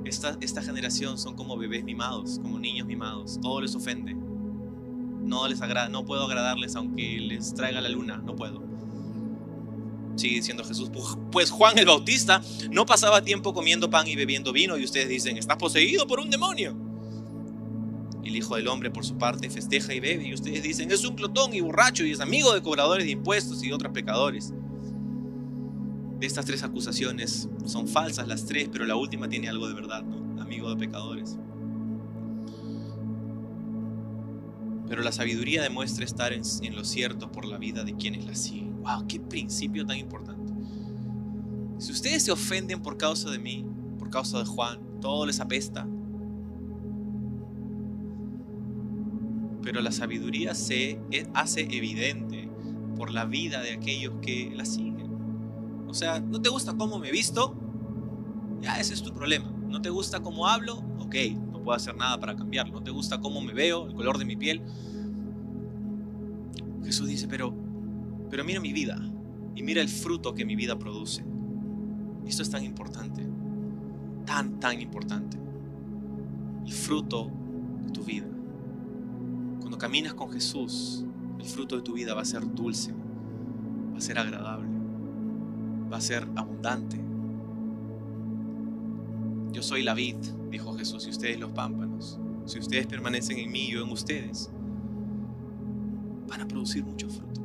[0.04, 3.38] esta, generación son como bebés mimados, como niños mimados.
[3.40, 4.14] Todo les ofende.
[4.14, 8.62] No les agrada, no puedo agradarles aunque les traiga la luna, no puedo.
[10.16, 14.52] Sigue diciendo Jesús, pues, pues Juan el Bautista no pasaba tiempo comiendo pan y bebiendo
[14.52, 16.76] vino y ustedes dicen, estás poseído por un demonio.
[18.30, 20.26] El Hijo del Hombre, por su parte, festeja y bebe.
[20.26, 23.62] Y ustedes dicen, es un glotón y borracho y es amigo de cobradores de impuestos
[23.62, 24.54] y otros pecadores.
[26.18, 30.02] De estas tres acusaciones son falsas las tres, pero la última tiene algo de verdad,
[30.02, 30.40] ¿no?
[30.40, 31.38] Amigo de pecadores.
[34.88, 38.34] Pero la sabiduría demuestra estar en, en lo cierto por la vida de quienes la
[38.34, 38.82] siguen.
[38.82, 39.06] ¡Wow!
[39.06, 40.52] ¡Qué principio tan importante!
[41.78, 43.64] Si ustedes se ofenden por causa de mí,
[43.98, 45.86] por causa de Juan, todo les apesta.
[49.62, 52.48] Pero la sabiduría se e, hace evidente
[52.96, 55.10] por la vida de aquellos que la siguen.
[55.88, 57.56] O sea, ¿no te gusta cómo me visto?
[58.60, 59.50] Ya, ese es tu problema.
[59.68, 60.76] ¿No te gusta cómo hablo?
[60.98, 61.16] Ok,
[61.52, 62.74] no puedo hacer nada para cambiarlo.
[62.74, 64.62] ¿No te gusta cómo me veo, el color de mi piel?
[66.84, 67.54] Jesús dice, pero,
[68.30, 68.98] pero mira mi vida
[69.54, 71.24] y mira el fruto que mi vida produce.
[72.26, 73.26] Esto es tan importante,
[74.24, 75.38] tan, tan importante.
[76.64, 77.30] El fruto
[77.84, 78.26] de tu vida.
[79.70, 81.04] Cuando caminas con Jesús,
[81.38, 82.92] el fruto de tu vida va a ser dulce,
[83.92, 84.68] va a ser agradable,
[85.88, 87.00] va a ser abundante.
[89.52, 90.16] Yo soy la vid,
[90.50, 92.18] dijo Jesús, y ustedes los pámpanos.
[92.46, 94.50] Si ustedes permanecen en mí yo en ustedes,
[96.26, 97.40] van a producir mucho fruto.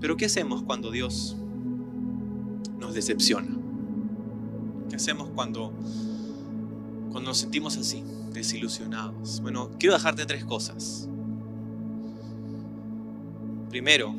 [0.00, 1.36] Pero ¿qué hacemos cuando Dios
[2.78, 3.50] nos decepciona?
[4.88, 5.72] ¿Qué hacemos cuando,
[7.10, 9.40] cuando nos sentimos así, desilusionados?
[9.40, 11.08] Bueno, quiero dejarte tres cosas.
[13.68, 14.14] Primero,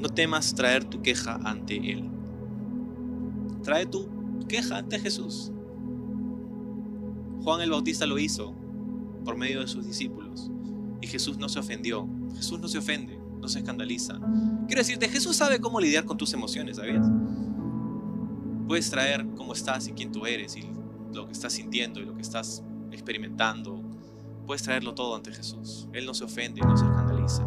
[0.00, 2.08] no temas traer tu queja ante Él.
[3.62, 4.08] Trae tu
[4.48, 5.52] queja ante Jesús.
[7.42, 8.54] Juan el Bautista lo hizo
[9.24, 10.50] por medio de sus discípulos
[11.00, 12.08] y Jesús no se ofendió.
[12.36, 14.20] Jesús no se ofende, no se escandaliza.
[14.66, 17.06] Quiero decirte, Jesús sabe cómo lidiar con tus emociones, ¿sabías?
[18.66, 20.77] Puedes traer cómo estás y quién tú eres y
[21.12, 23.82] lo que estás sintiendo y lo que estás experimentando.
[24.46, 25.88] Puedes traerlo todo ante Jesús.
[25.92, 27.46] Él no se ofende, no se escandaliza.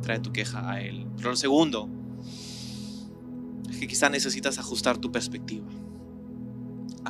[0.00, 1.06] Trae tu queja a Él.
[1.16, 1.88] Pero lo segundo
[3.68, 5.68] es que quizá necesitas ajustar tu perspectiva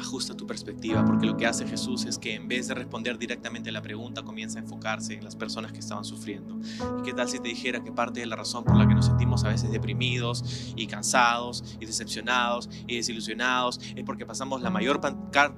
[0.03, 3.71] ajusta tu perspectiva, porque lo que hace Jesús es que en vez de responder directamente
[3.71, 6.59] a la pregunta, comienza a enfocarse en las personas que estaban sufriendo.
[6.99, 9.07] ¿Y qué tal si te dijera que parte de la razón por la que nos
[9.07, 15.01] sentimos a veces deprimidos y cansados y decepcionados y desilusionados es porque pasamos la mayor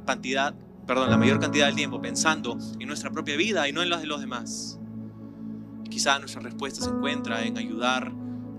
[0.06, 0.54] cantidad,
[0.86, 4.00] perdón, la mayor cantidad del tiempo pensando en nuestra propia vida y no en las
[4.00, 4.78] de los demás?
[5.90, 8.12] quizá nuestra respuesta se encuentra en ayudar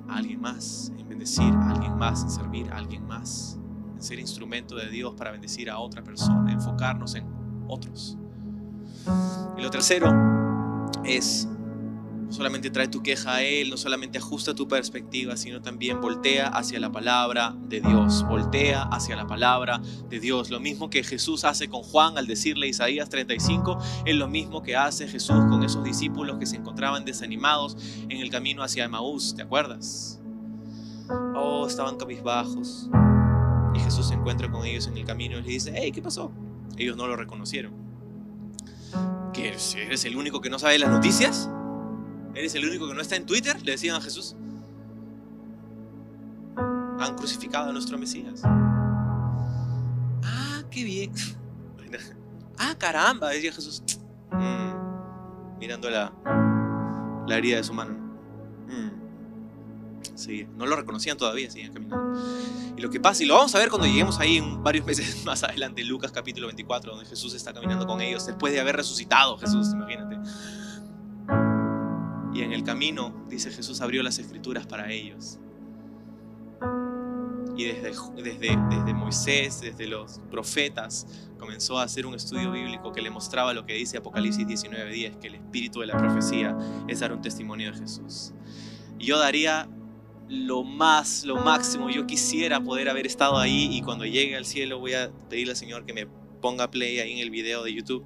[0.08, 3.60] a alguien más, en bendecir a alguien más, en servir a alguien más
[4.06, 7.26] ser instrumento de Dios para bendecir a otra persona, enfocarnos en
[7.68, 8.18] otros.
[9.58, 10.12] Y lo tercero
[11.04, 16.02] es, no solamente trae tu queja a Él, no solamente ajusta tu perspectiva, sino también
[16.02, 20.50] voltea hacia la palabra de Dios, voltea hacia la palabra de Dios.
[20.50, 24.76] Lo mismo que Jesús hace con Juan al decirle Isaías 35, es lo mismo que
[24.76, 27.78] hace Jesús con esos discípulos que se encontraban desanimados
[28.10, 30.20] en el camino hacia Emaús, ¿te acuerdas?
[31.36, 32.90] Oh, estaban cabizbajos
[33.86, 36.32] Jesús se encuentra con ellos en el camino y les dice, hey, ¿qué pasó?
[36.76, 37.72] Ellos no lo reconocieron.
[39.32, 41.52] ¿Que eres el único que no sabe las noticias?
[42.34, 43.62] ¿Eres el único que no está en Twitter?
[43.64, 44.36] Le decían a Jesús.
[46.58, 48.42] Han crucificado a nuestro Mesías.
[48.44, 51.12] Ah, qué bien.
[52.58, 53.84] Ah, caramba, decía Jesús.
[54.32, 56.14] Mm, mirando la,
[57.28, 58.05] la herida de su mano.
[60.16, 62.20] Mm no lo reconocían todavía, seguían caminando.
[62.78, 65.24] Y lo que pasa, y lo vamos a ver cuando lleguemos ahí en varios meses
[65.26, 69.38] más adelante, Lucas capítulo 24, donde Jesús está caminando con ellos, después de haber resucitado
[69.38, 70.18] Jesús, imagínate.
[72.34, 75.40] Y en el camino, dice Jesús, abrió las escrituras para ellos.
[77.58, 81.08] Y desde, desde, desde Moisés, desde los profetas,
[81.40, 85.28] comenzó a hacer un estudio bíblico que le mostraba lo que dice Apocalipsis 19:10, que
[85.28, 86.58] el espíritu de la profecía
[86.90, 88.34] es dar un testimonio de Jesús.
[89.00, 89.70] Y yo daría
[90.28, 91.90] lo más, lo máximo.
[91.90, 95.58] Yo quisiera poder haber estado ahí y cuando llegue al cielo voy a pedirle al
[95.58, 96.08] Señor que me
[96.42, 98.06] ponga play ahí en el video de YouTube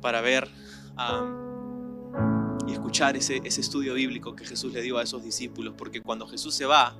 [0.00, 0.48] para ver
[2.66, 5.74] y escuchar ese, ese estudio bíblico que Jesús le dio a esos discípulos.
[5.76, 6.96] Porque cuando Jesús se va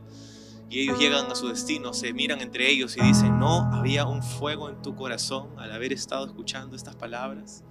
[0.69, 4.23] y ellos llegan a su destino, se miran entre ellos y dicen, no, había un
[4.23, 7.65] fuego en tu corazón al haber estado escuchando estas palabras.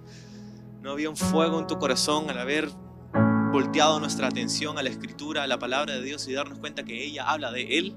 [0.80, 2.70] No había un fuego en tu corazón al haber
[3.52, 7.04] volteado nuestra atención a la escritura, a la palabra de Dios y darnos cuenta que
[7.04, 7.94] ella habla de Él.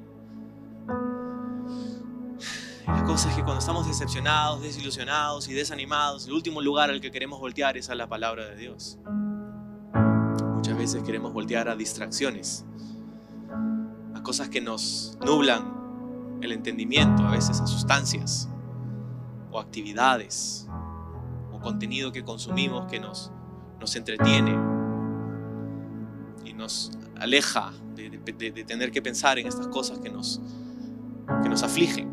[2.85, 7.09] la cosa es que cuando estamos decepcionados, desilusionados y desanimados, el último lugar al que
[7.09, 8.99] queremos voltear es a la palabra de Dios.
[10.55, 12.65] Muchas veces queremos voltear a distracciones,
[14.13, 18.49] a cosas que nos nublan el entendimiento, a veces a sustancias,
[19.51, 20.67] o actividades
[21.53, 23.31] o contenido que consumimos que nos,
[23.79, 24.74] nos entretiene
[26.55, 28.09] nos aleja de,
[28.65, 30.41] tener que pensar en estas cosas que nos,
[31.43, 32.11] que nos afligen.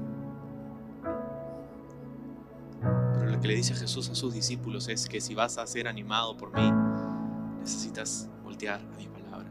[3.18, 5.88] Pero lo que le dice Jesús a sus discípulos es que si vas a ser
[5.88, 6.70] animado por mí,
[7.60, 9.50] necesitas voltear a mi palabra.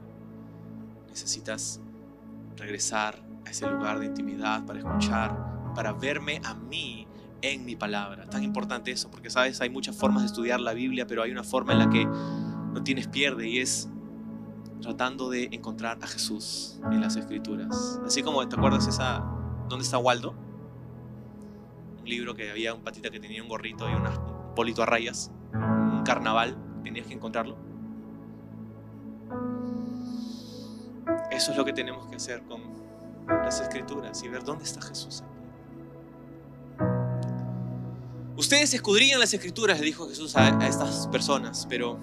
[1.09, 1.79] Necesitas
[2.57, 7.07] regresar a ese lugar de intimidad para escuchar, para verme a mí
[7.41, 8.29] en mi palabra.
[8.29, 11.43] Tan importante eso, porque sabes, hay muchas formas de estudiar la Biblia, pero hay una
[11.43, 13.89] forma en la que no tienes pierde y es
[14.81, 17.99] tratando de encontrar a Jesús en las escrituras.
[18.05, 19.23] Así como, ¿te acuerdas esa
[19.69, 20.33] ¿Dónde está Waldo?
[21.99, 24.85] Un libro que había un patita que tenía un gorrito y una- un polito a
[24.85, 27.55] rayas, un carnaval, tenías que encontrarlo.
[31.31, 32.61] Eso es lo que tenemos que hacer con
[33.27, 35.23] las escrituras y ver dónde está Jesús.
[38.35, 41.97] Ustedes escudriñan las escrituras, le dijo Jesús a estas personas, pero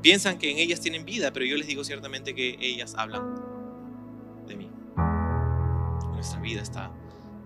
[0.00, 3.34] piensan que en ellas tienen vida, pero yo les digo ciertamente que ellas hablan
[4.46, 4.70] de mí.
[6.12, 6.90] Nuestra vida está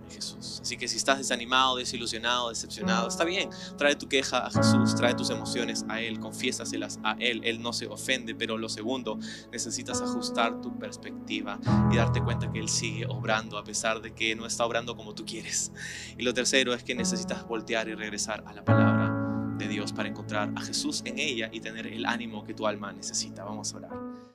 [0.05, 0.61] en Jesús.
[0.63, 3.51] Así que si estás desanimado, desilusionado, decepcionado, está bien.
[3.77, 7.41] Trae tu queja a Jesús, trae tus emociones a Él, confiésaselas a Él.
[7.45, 9.19] Él no se ofende, pero lo segundo,
[9.53, 11.59] necesitas ajustar tu perspectiva
[11.93, 15.15] y darte cuenta que Él sigue obrando a pesar de que no está obrando como
[15.15, 15.73] tú quieres.
[16.19, 19.14] Y lo tercero es que necesitas voltear y regresar a la palabra
[19.69, 23.45] Dios para encontrar a Jesús en ella y tener el ánimo que tu alma necesita.
[23.45, 24.34] Vamos a orar.